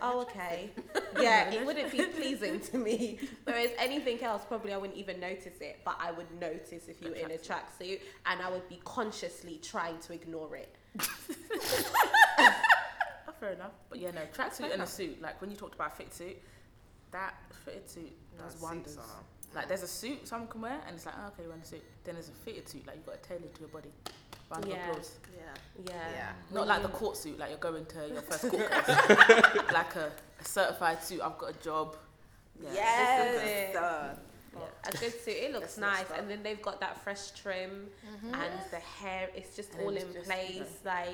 [0.00, 0.70] oh, okay.
[1.20, 3.18] yeah, it wouldn't be pleasing to me.
[3.44, 7.10] Whereas anything else, probably I wouldn't even notice it, but I would notice if you
[7.10, 10.74] were in a tracksuit, and I would be consciously trying to ignore it.
[13.40, 13.72] Fair enough.
[13.90, 15.20] But yeah, no, tracksuit and a suit.
[15.20, 16.36] Like when you talked about fit suit,
[17.12, 17.34] that
[17.64, 18.96] fitted suit does suits wonders.
[18.98, 19.02] are-
[19.54, 21.66] Like there's a suit someone can wear, and it's like, oh, okay, you're wearing a
[21.66, 21.82] suit.
[22.04, 23.90] Then there's a fitted suit, like you've got to tailor to your body.
[24.50, 24.90] Round of Yeah.
[24.90, 25.12] applause.
[25.36, 25.42] Yeah.
[25.88, 26.10] Yeah.
[26.12, 26.32] Yeah.
[26.52, 29.72] Not like the court suit, like you're going to your first court case.
[29.72, 31.20] like a, a certified suit.
[31.22, 31.96] I've got a job.
[32.62, 32.70] Yeah.
[32.72, 33.76] Yes.
[33.76, 34.14] Uh,
[34.54, 35.36] Yeah, a good suit.
[35.36, 35.78] It looks That's
[36.08, 37.88] nice, and then they've got that fresh trim,
[38.22, 39.28] and the hair.
[39.34, 40.54] It's just And all in just, place.
[40.54, 41.08] you know, Like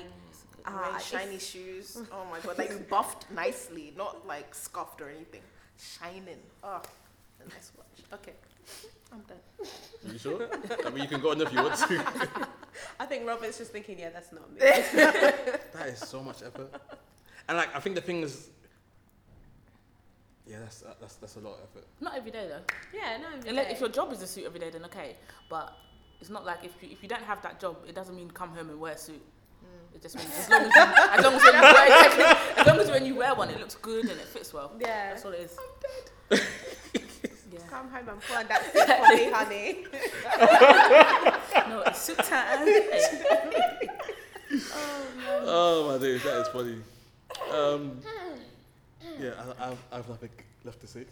[0.65, 1.97] wearing it's- shiny shoes.
[2.11, 5.41] Oh my god, like buffed nicely, not like scuffed or anything.
[5.77, 6.37] Shining.
[6.63, 6.81] Oh,
[7.39, 7.97] a nice watch.
[8.13, 8.33] Okay,
[9.11, 9.37] I'm done.
[10.07, 10.47] Are You sure?
[10.85, 12.47] I mean, you can go on if you want to.
[12.99, 14.59] I think Robert's just thinking, yeah, that's not me.
[14.59, 16.71] that is so much effort.
[17.47, 18.49] And like, I think the thing is,
[20.45, 21.87] yeah, that's uh, that's that's a lot of effort.
[22.01, 22.61] Not every day though.
[22.97, 23.27] yeah, no.
[23.37, 23.73] every Unless, day.
[23.73, 25.15] if your job is a suit every day, then okay.
[25.49, 25.73] But
[26.21, 28.49] it's not like if you, if you don't have that job, it doesn't mean come
[28.49, 29.21] home and wear a suit.
[29.95, 32.23] It just means as long as, you, as long as when you wear exactly,
[32.61, 34.71] as long as when you wear one, it looks good and it fits well.
[34.79, 35.57] yeah, That's all it is.
[37.51, 37.59] yeah.
[37.69, 39.85] come home and put on that suit for me, honey.
[41.69, 42.65] No, it's suit time.
[42.65, 43.87] Hey.
[45.45, 46.77] Oh my days, that is funny.
[47.51, 47.99] Um,
[49.19, 50.29] yeah, I, I've I've nothing
[50.63, 51.05] left to say.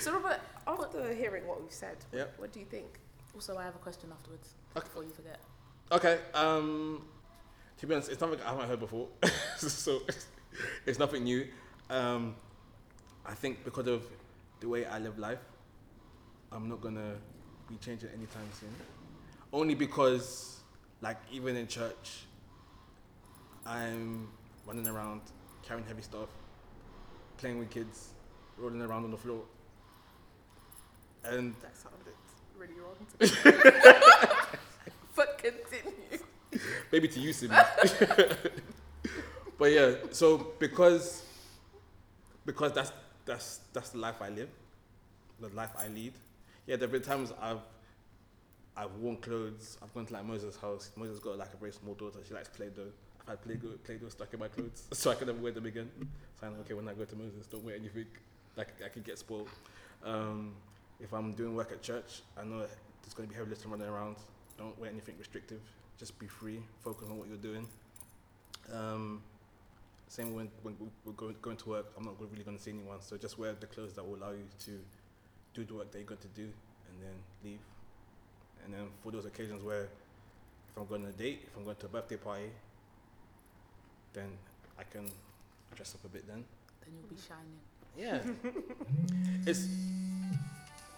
[0.00, 2.34] So Robert, after hearing what we've said, Yep.
[2.38, 2.86] what do you think?
[3.34, 4.84] Also, I have a question afterwards Okay.
[4.86, 5.40] before you forget.
[5.90, 6.18] Okay.
[6.34, 7.02] Um,
[7.78, 9.08] to be honest, it's something I haven't heard before,
[9.56, 10.02] so
[10.86, 11.46] it's nothing new.
[11.90, 12.36] Um,
[13.26, 14.02] I think because of
[14.60, 15.40] the way I live life,
[16.52, 17.16] I'm not gonna
[17.68, 18.70] be changing anytime soon.
[19.52, 20.60] Only because,
[21.00, 22.24] like, even in church,
[23.66, 24.28] I'm
[24.64, 25.22] running around
[25.62, 26.28] carrying heavy stuff,
[27.38, 28.10] playing with kids,
[28.56, 29.42] rolling around on the floor,
[31.24, 32.14] and That sounded
[32.56, 32.96] really wrong.
[35.22, 36.18] but continue.
[36.90, 37.54] maybe to you, Simi.
[39.58, 41.24] but yeah, so because
[42.44, 42.92] because that's
[43.24, 44.48] that's that's the life I live,
[45.40, 46.12] the life I lead.
[46.66, 47.60] Yeah, there've been times I've
[48.76, 49.78] I've worn clothes.
[49.82, 50.90] I've gone to like Moses' house.
[50.96, 52.18] Moses got like a very small daughter.
[52.26, 52.86] She likes Play-Doh.
[53.20, 55.90] I've had Play-Doh, Play-Doh stuck in my clothes, so I could never wear them again.
[56.40, 58.06] So I'm okay, when I go to Moses, don't wear anything.
[58.56, 59.48] Like I could get spoiled.
[60.04, 60.54] Um,
[61.00, 63.88] if I'm doing work at church, I know there's going to be heavy lifting running
[63.88, 64.16] around.
[64.58, 65.60] Don't wear anything restrictive.
[65.98, 66.62] Just be free.
[66.82, 67.66] Focus on what you're doing.
[68.72, 69.22] Um,
[70.08, 72.70] same when, when we- we're going, going to work, I'm not really going to see
[72.70, 73.00] anyone.
[73.00, 74.70] So just wear the clothes that will allow you to
[75.54, 77.60] do the work that you're going to do and then leave.
[78.64, 81.76] And then for those occasions where if I'm going on a date, if I'm going
[81.76, 82.50] to a birthday party,
[84.12, 84.30] then
[84.78, 85.10] I can
[85.74, 86.44] dress up a bit then.
[86.84, 87.60] Then you'll be shining.
[87.96, 88.20] Yeah.
[89.46, 89.66] it's.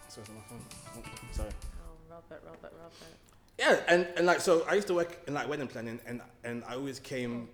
[0.09, 0.61] Sorry, my phone.
[0.96, 1.02] Oh,
[1.32, 1.50] sorry.
[1.82, 3.34] Oh, Robert, Robert, Robert.
[3.59, 6.64] Yeah, and, and like so, I used to work in like wedding planning, and and
[6.64, 7.48] I always came.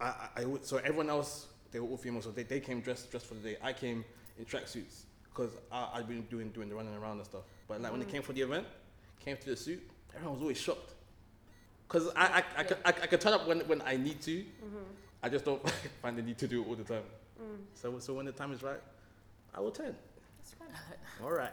[0.00, 3.10] I, I, I so everyone else they were all female, so they, they came dressed
[3.10, 3.56] dressed for the day.
[3.62, 4.04] I came
[4.38, 7.42] in tracksuits because I'd been doing doing the running around and stuff.
[7.68, 8.12] But like when it mm.
[8.12, 8.66] came for the event,
[9.20, 9.82] came to the suit,
[10.14, 10.94] everyone was always shocked.
[11.88, 14.38] Cause I I, I, could, I, I could turn up when, when I need to.
[14.38, 14.76] Mm-hmm.
[15.22, 15.62] I just don't
[16.02, 17.02] find the need to do it all the time.
[17.40, 17.58] Mm.
[17.74, 18.80] So so when the time is right,
[19.54, 19.94] I will turn.
[21.22, 21.52] All right.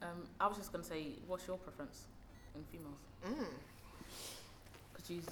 [0.00, 2.06] Um, I was just gonna say, what's your preference
[2.54, 2.98] in females?
[3.26, 3.46] Mm.
[4.92, 5.22] Because you, you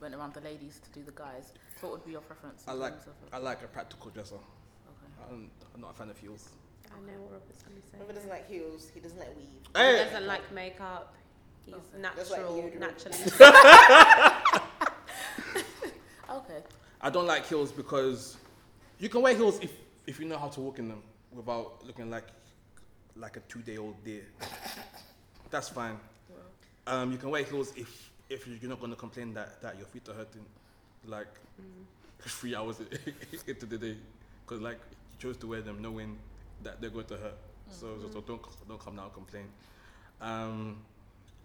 [0.00, 1.52] went around the ladies to do the guys.
[1.80, 2.64] So what would be your preference?
[2.66, 2.94] I like
[3.32, 4.36] I like a practical dresser.
[4.36, 5.32] okay.
[5.32, 6.48] I'm, I'm not a fan of heels.
[6.86, 7.98] I know what Robert's going to say.
[7.98, 8.90] Robert doesn't like heels.
[8.94, 9.46] He doesn't like weave.
[9.74, 11.14] He doesn't like makeup.
[11.64, 12.80] He's That's like natural, deodorant.
[12.80, 13.18] naturally.
[16.36, 16.58] Okay.
[17.00, 18.36] I don't like heels because
[18.98, 19.72] you can wear heels if,
[20.06, 21.02] if you know how to walk in them
[21.32, 22.26] without looking like
[23.14, 24.24] like a two day old deer.
[25.50, 25.98] That's fine.
[26.86, 29.86] Um, you can wear heels if if you're not going to complain that, that your
[29.86, 30.44] feet are hurting,
[31.04, 31.28] like
[32.20, 32.80] three hours
[33.46, 33.96] into the day,
[34.44, 36.16] because like you chose to wear them knowing
[36.62, 37.36] that they're going to hurt.
[37.70, 39.46] So, so, so don't don't come now and complain.
[40.20, 40.78] Um,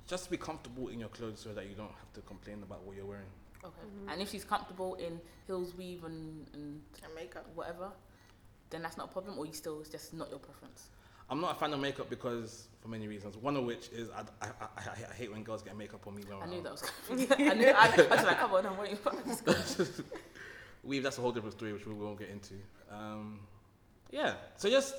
[0.07, 2.95] just be comfortable in your clothes so that you don't have to complain about what
[2.95, 3.25] you're wearing.
[3.63, 4.11] Okay.
[4.11, 7.45] And if she's comfortable in heels, weave, and, and And makeup.
[7.55, 7.89] whatever,
[8.69, 9.37] then that's not a problem.
[9.37, 10.89] Or you still it's just not your preference.
[11.29, 13.37] I'm not a fan of makeup because for many reasons.
[13.37, 14.47] One of which is I, I,
[14.77, 16.23] I, I, hate when girls get makeup on me.
[16.27, 16.81] When I knew that was.
[17.07, 17.67] Gonna I knew.
[17.67, 20.01] I, I was like, come on, I'm waiting for this.
[20.83, 22.55] Weave, that's a whole different story which we won't get into.
[22.91, 23.39] Um,
[24.09, 24.95] yeah, so just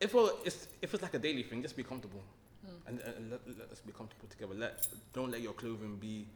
[0.00, 2.22] if it's if it's like a daily thing, just be comfortable
[2.64, 2.88] Hmm.
[2.88, 4.54] and, and let, let us be comfortable together.
[4.54, 6.26] Let don't let your clothing be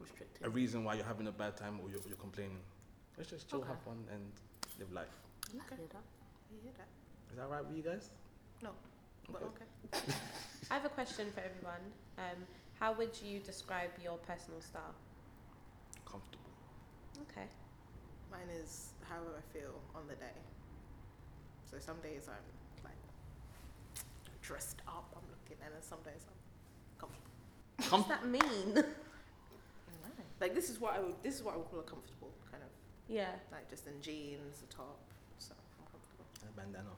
[0.00, 0.46] restricted.
[0.46, 2.58] a reason why you're having a bad time or you're, you're complaining.
[3.16, 3.68] Let's just chill, Okay.
[3.68, 4.22] have fun, and
[4.78, 5.08] live life.
[5.48, 6.02] I can hear that.
[6.50, 6.88] You hear that?
[7.30, 8.10] Is that right with you guys?
[8.62, 8.70] No,
[9.32, 9.64] but Okay.
[9.94, 10.12] okay.
[10.70, 11.80] I have a question for everyone.
[12.18, 12.46] Um,
[12.80, 14.94] how would you describe your personal style?
[16.04, 16.50] Comfortable.
[17.30, 17.46] Okay.
[18.30, 20.36] Mine is however I feel on the day.
[21.70, 22.96] So some days I'm like
[24.42, 26.38] dressed up, I'm looking, and then some days I'm
[26.98, 27.88] comfortable.
[27.90, 28.84] Com- What does that mean?
[30.40, 32.62] Like this is what I would this is what I would call a comfortable kind
[32.62, 32.68] of
[33.12, 33.32] yeah.
[33.50, 35.00] like just in jeans, a top.
[36.38, 36.54] So I'm comfortable.
[36.54, 36.94] a bandana.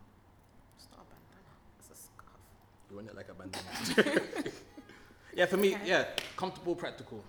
[0.77, 1.53] It's not a bandana.
[1.79, 2.41] It's a scarf.
[2.91, 4.51] You want it like a bandana.
[5.35, 5.89] yeah, for me, Okay.
[5.89, 6.05] yeah,
[6.37, 7.25] comfortable, practical.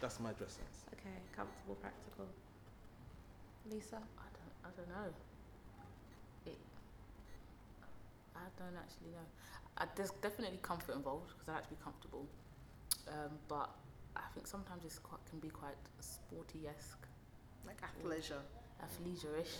[0.00, 0.84] That's my dress sense.
[0.94, 1.14] Okay.
[1.34, 2.26] Comfortable, practical.
[3.70, 3.96] Lisa.
[3.96, 4.54] I don't.
[4.64, 5.10] I don't know.
[6.46, 6.58] It.
[8.36, 9.26] I don't actually know.
[9.78, 12.26] I, there's definitely comfort involved because I like to be comfortable.
[13.08, 13.70] Um, but
[14.16, 17.06] I think sometimes it's quite can be quite sporty esque,
[17.66, 18.42] Like athleisure.
[18.82, 19.54] athleisure-ish.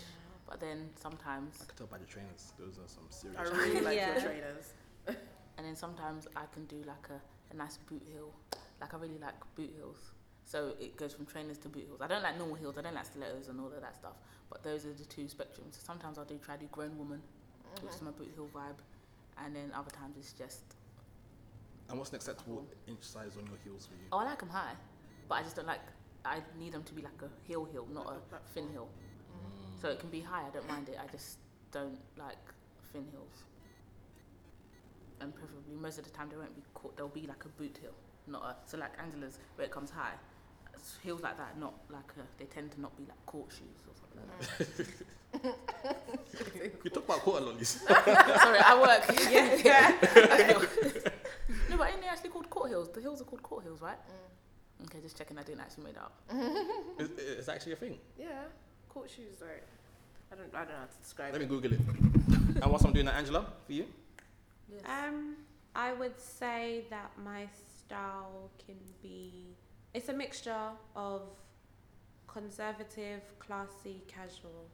[0.49, 2.53] But then sometimes, I can tell by the trainers.
[2.59, 3.38] Those are some serious.
[3.40, 4.12] I really like Yeah.
[4.14, 4.72] your trainers.
[5.09, 7.20] and then sometimes I can do like a,
[7.53, 8.32] a nice boot heel.
[8.80, 9.99] Like I really like boot heels.
[10.44, 12.01] So it goes from trainers to boot heels.
[12.01, 12.78] I don't like normal heels.
[12.78, 14.12] I don't like stilettos and all of that stuff.
[14.49, 15.72] But those are the two spectrums.
[15.74, 17.20] So Sometimes I'll do try to do grown woman,
[17.82, 18.78] which is my boot heel vibe,
[19.44, 20.62] and then other times it's just
[21.88, 24.07] And what's an acceptable inch size on your heels for you?
[24.12, 24.74] oh I like them high,
[25.28, 25.80] but I just don't like.
[26.24, 28.88] I need them to be like a heel heel, not Like a a thin heel.
[29.77, 29.81] Mm.
[29.83, 30.43] So it can be high.
[30.47, 30.99] I don't mind it.
[31.03, 31.39] I just
[31.72, 32.37] don't like
[32.93, 33.45] thin heels.
[35.20, 36.97] And preferably most of the time they won't be caught.
[36.97, 37.95] They'll be like a boot heel,
[38.27, 38.57] not a.
[38.68, 40.12] So like Angela's where it comes high,
[41.03, 43.95] heels like that, not like a, they tend to not be like court shoes or
[44.01, 44.87] something like that.
[46.85, 47.68] You talk about quarter lollies.
[47.87, 49.05] Sorry, I work.
[49.31, 49.59] Yeah.
[49.64, 50.62] yeah.
[51.68, 52.89] no, but ain't they actually called court heels?
[52.91, 53.99] The heels are called court heels, right?
[53.99, 54.87] Mm.
[54.87, 55.37] Okay, just checking.
[55.39, 56.14] I didn't actually make that up.
[56.99, 57.99] it's, is that actually a thing?
[58.18, 58.45] Yeah.
[58.97, 59.62] Court shoes right.
[60.32, 61.49] I don't I don't know how to describe Let me it.
[61.51, 61.80] Google it.
[62.62, 63.84] and whilst I'm doing that, Angela, for you?
[64.72, 64.80] Yes.
[64.86, 65.36] Um,
[65.74, 67.47] I would say that my
[67.78, 69.49] style can be.
[69.92, 71.20] It's a mixture of
[72.26, 74.64] conservative, classy, casual.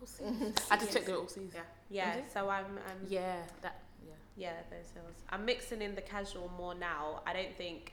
[0.00, 0.54] All C's.
[0.72, 1.52] I just checked the all C's.
[1.54, 1.60] Yeah.
[1.88, 2.10] Yeah.
[2.16, 2.24] Okay.
[2.34, 2.64] So I'm.
[2.64, 3.80] I'm Yeah, that.
[4.04, 4.14] Yeah.
[4.36, 5.22] Yeah, those heels.
[5.30, 7.22] I'm mixing in the casual more now.
[7.28, 7.92] I don't think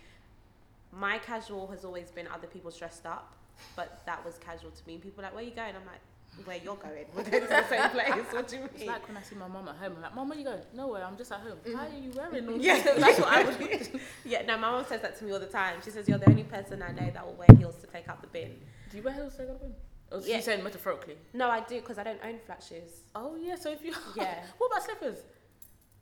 [0.91, 3.36] my casual has always been other people's dressed up,
[3.76, 4.97] but that was casual to me.
[4.97, 5.76] People are like, where are you going?
[5.76, 6.01] I'm like,
[6.45, 7.06] where you're going?
[7.16, 8.26] We're going to the same place.
[8.34, 8.70] What do you mean?
[8.76, 9.93] It's like when I see my mum at home.
[9.95, 10.60] I'm like, Mum, where you going?
[10.74, 11.06] Nowhere.
[11.06, 11.58] I'm just at home.
[11.66, 11.74] Mm.
[11.74, 12.82] Why are you wearing all Yeah?
[12.84, 15.76] That's what I would yeah, no, my mom says that to me all the time.
[15.84, 18.22] She says, you're the only person I know that will wear heels to take out
[18.22, 18.51] the bin.
[18.91, 19.74] Do you wear heels to go in?
[20.12, 20.36] Or Yeah.
[20.38, 21.16] you saying metaphorically?
[21.34, 23.03] No, I do because I don't own flat shoes.
[23.16, 23.56] Oh yeah.
[23.56, 24.43] So if you Yeah.
[24.58, 25.20] what about slippers?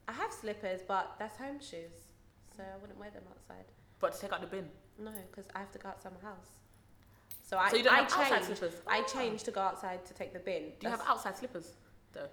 [0.08, 1.93] I have slippers, but that's home shoes.
[2.58, 3.66] So I wouldn't wear them outside.
[3.99, 4.68] But to take out the bin.
[4.99, 6.49] No, because I have to go outside my house.
[7.54, 8.45] So I, so you don't I have outside change.
[8.45, 8.74] slippers.
[8.88, 9.04] I Ah.
[9.16, 10.64] changed to go outside to take the bin.
[10.80, 11.74] Do you have outside slippers?
[12.12, 12.28] Though.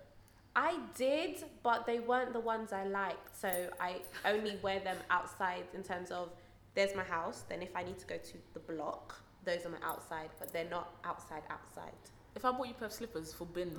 [0.57, 3.39] I did, but they weren't the ones I liked.
[3.39, 6.31] So I only wear them outside in terms of
[6.75, 7.45] there's my house.
[7.51, 10.71] Then if I need to go to the block, those are my outside, but they're
[10.71, 11.93] not outside outside.
[12.35, 13.73] If I bought you a pair of slippers for bin,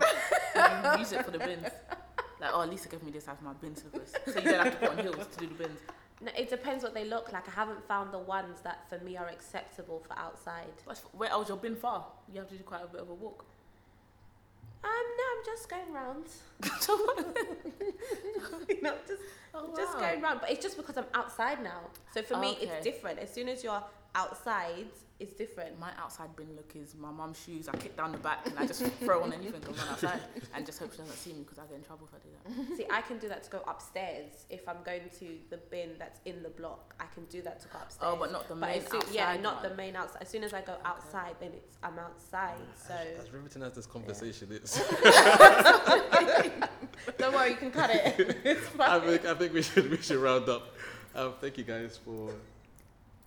[0.56, 1.70] you use it for the bins?
[2.40, 4.88] Like, oh, Lisa gave me this as my bin slippers, so you don't have to
[4.88, 5.80] put on heels to do the bins.
[6.24, 7.48] No, it depends what they look like.
[7.48, 10.68] I haven't found the ones that for me are acceptable for outside.
[11.14, 12.06] Where else your been far?
[12.32, 13.46] You have to do quite a bit of a walk.
[14.84, 16.26] Um, no, I'm just going round.
[18.70, 19.22] you know, just
[19.54, 20.40] Oh, just going round.
[20.42, 21.82] But it's just because I'm outside now.
[22.14, 22.68] So for me, Okay.
[22.68, 23.20] it's different.
[23.20, 23.84] As soon as you're
[24.16, 24.88] outside,
[25.20, 25.80] it's different.
[25.80, 27.68] My outside bin look is my mum's shoes.
[27.68, 30.20] I kick down the back and I just throw on anything and run outside
[30.56, 32.30] and just hope she doesn't see me because I get in trouble if I do
[32.70, 32.78] that.
[32.78, 34.46] See, I can do that to go upstairs.
[34.50, 37.68] If I'm going to the bin that's in the block, I can do that to
[37.68, 38.12] go upstairs.
[38.14, 39.70] Oh, but not the But main as soon, outside yeah, not one.
[39.70, 40.22] the main outside.
[40.24, 42.58] As soon as I go outside, then it's I'm outside.
[42.88, 44.82] So As, as riveting as this conversation is,
[47.18, 48.38] don't worry, you can cut it.
[48.44, 49.02] it's I fine.
[49.02, 50.76] think I think we should we should round up.
[51.14, 52.32] Um, thank you guys for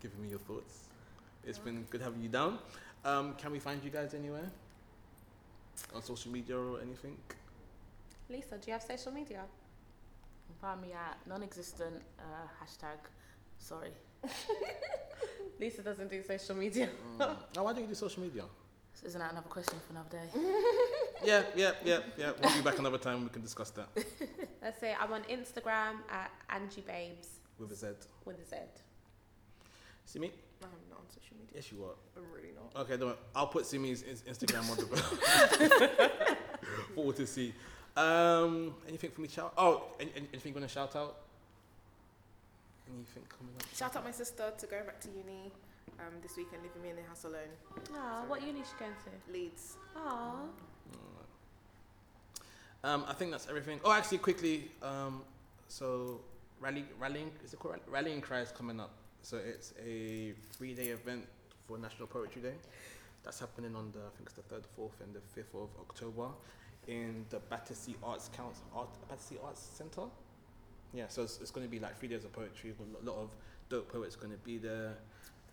[0.05, 0.75] giving me your thoughts.
[1.47, 2.59] It's been good having you down.
[3.07, 4.51] Um, can we find you guys anywhere
[5.95, 7.17] on social media or anything?
[8.29, 9.41] Lisa, do you have social media?
[10.61, 12.99] Find me at non-existent uh, hashtag.
[13.59, 13.93] Sorry.
[15.61, 16.89] Lisa doesn't do social media.
[17.19, 17.37] Mm.
[17.57, 18.45] oh, why don't you do social media?
[18.93, 20.29] So isn't that another question for another day?
[21.25, 22.33] Yeah, yeah, yeah, yeah.
[22.43, 23.23] We'll be back another time.
[23.23, 23.89] We can discuss that
[24.63, 27.29] Let's say I'm on Instagram at Angie Babes
[27.59, 27.87] with a Z.
[28.27, 28.57] with a Z.
[30.05, 30.31] See me?
[30.63, 31.53] I'm not on social media.
[31.55, 31.95] Yes, you are.
[32.17, 32.83] I'm really not.
[32.83, 33.19] Okay, don't worry.
[33.35, 36.37] I'll put Simi's Instagram on the
[36.95, 37.53] for all to see.
[37.97, 39.29] Um, anything for me?
[39.29, 39.53] to Shout?
[39.57, 41.17] Oh, any, any- anything you want to shout out?
[42.95, 43.65] anything coming up?
[43.75, 45.51] Shout out my sister to going back to uni
[46.01, 47.49] um, this weekend, leaving me in the house alone.
[47.97, 49.33] Aw, what uni she going to?
[49.33, 49.77] Leeds.
[49.97, 50.35] Aw.
[52.85, 53.81] Um, I think that's everything.
[53.85, 54.71] Oh, actually, quickly.
[54.83, 55.23] Um,
[55.69, 56.21] so
[56.61, 58.91] rally, rallying is it called rally- rallying cry is coming up.
[59.25, 61.27] So it's a three-day event
[61.67, 62.53] for National Poetry Day.
[63.25, 66.29] That's happening on the I think it's the third, fourth, and the fifth of October
[66.89, 70.11] in the Battersea Arts Council, Art, Battersea Arts Centre.
[70.93, 72.75] Yeah, so it's, it's going to be like three days of poetry.
[72.79, 73.31] A lot of
[73.71, 74.93] dope poets going to be there.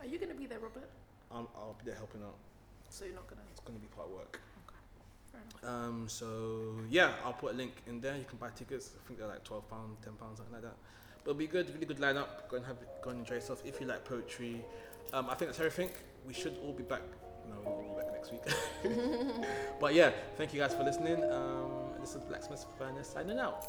[0.01, 0.89] Are you going to be there, Robert?
[1.31, 2.35] Um, I'll be there helping out.
[2.89, 3.47] So you're not going to.
[3.51, 4.41] It's going to be part work.
[5.63, 8.17] Um, so yeah, I'll put a link in there.
[8.17, 8.91] You can buy tickets.
[9.01, 10.75] I think they're like twelve pound, ten pounds, something like that.
[11.23, 12.49] But it'll be good, really good lineup.
[12.49, 13.61] Go and have, go and enjoy yourself.
[13.65, 14.63] If you like poetry,
[15.13, 15.89] um, I think that's everything.
[16.27, 17.01] We should all be back.
[17.49, 19.45] No, we'll be back next week.
[19.79, 21.23] but yeah, thank you guys for listening.
[21.31, 23.65] Um, this is Blacksmith Furnace signing out.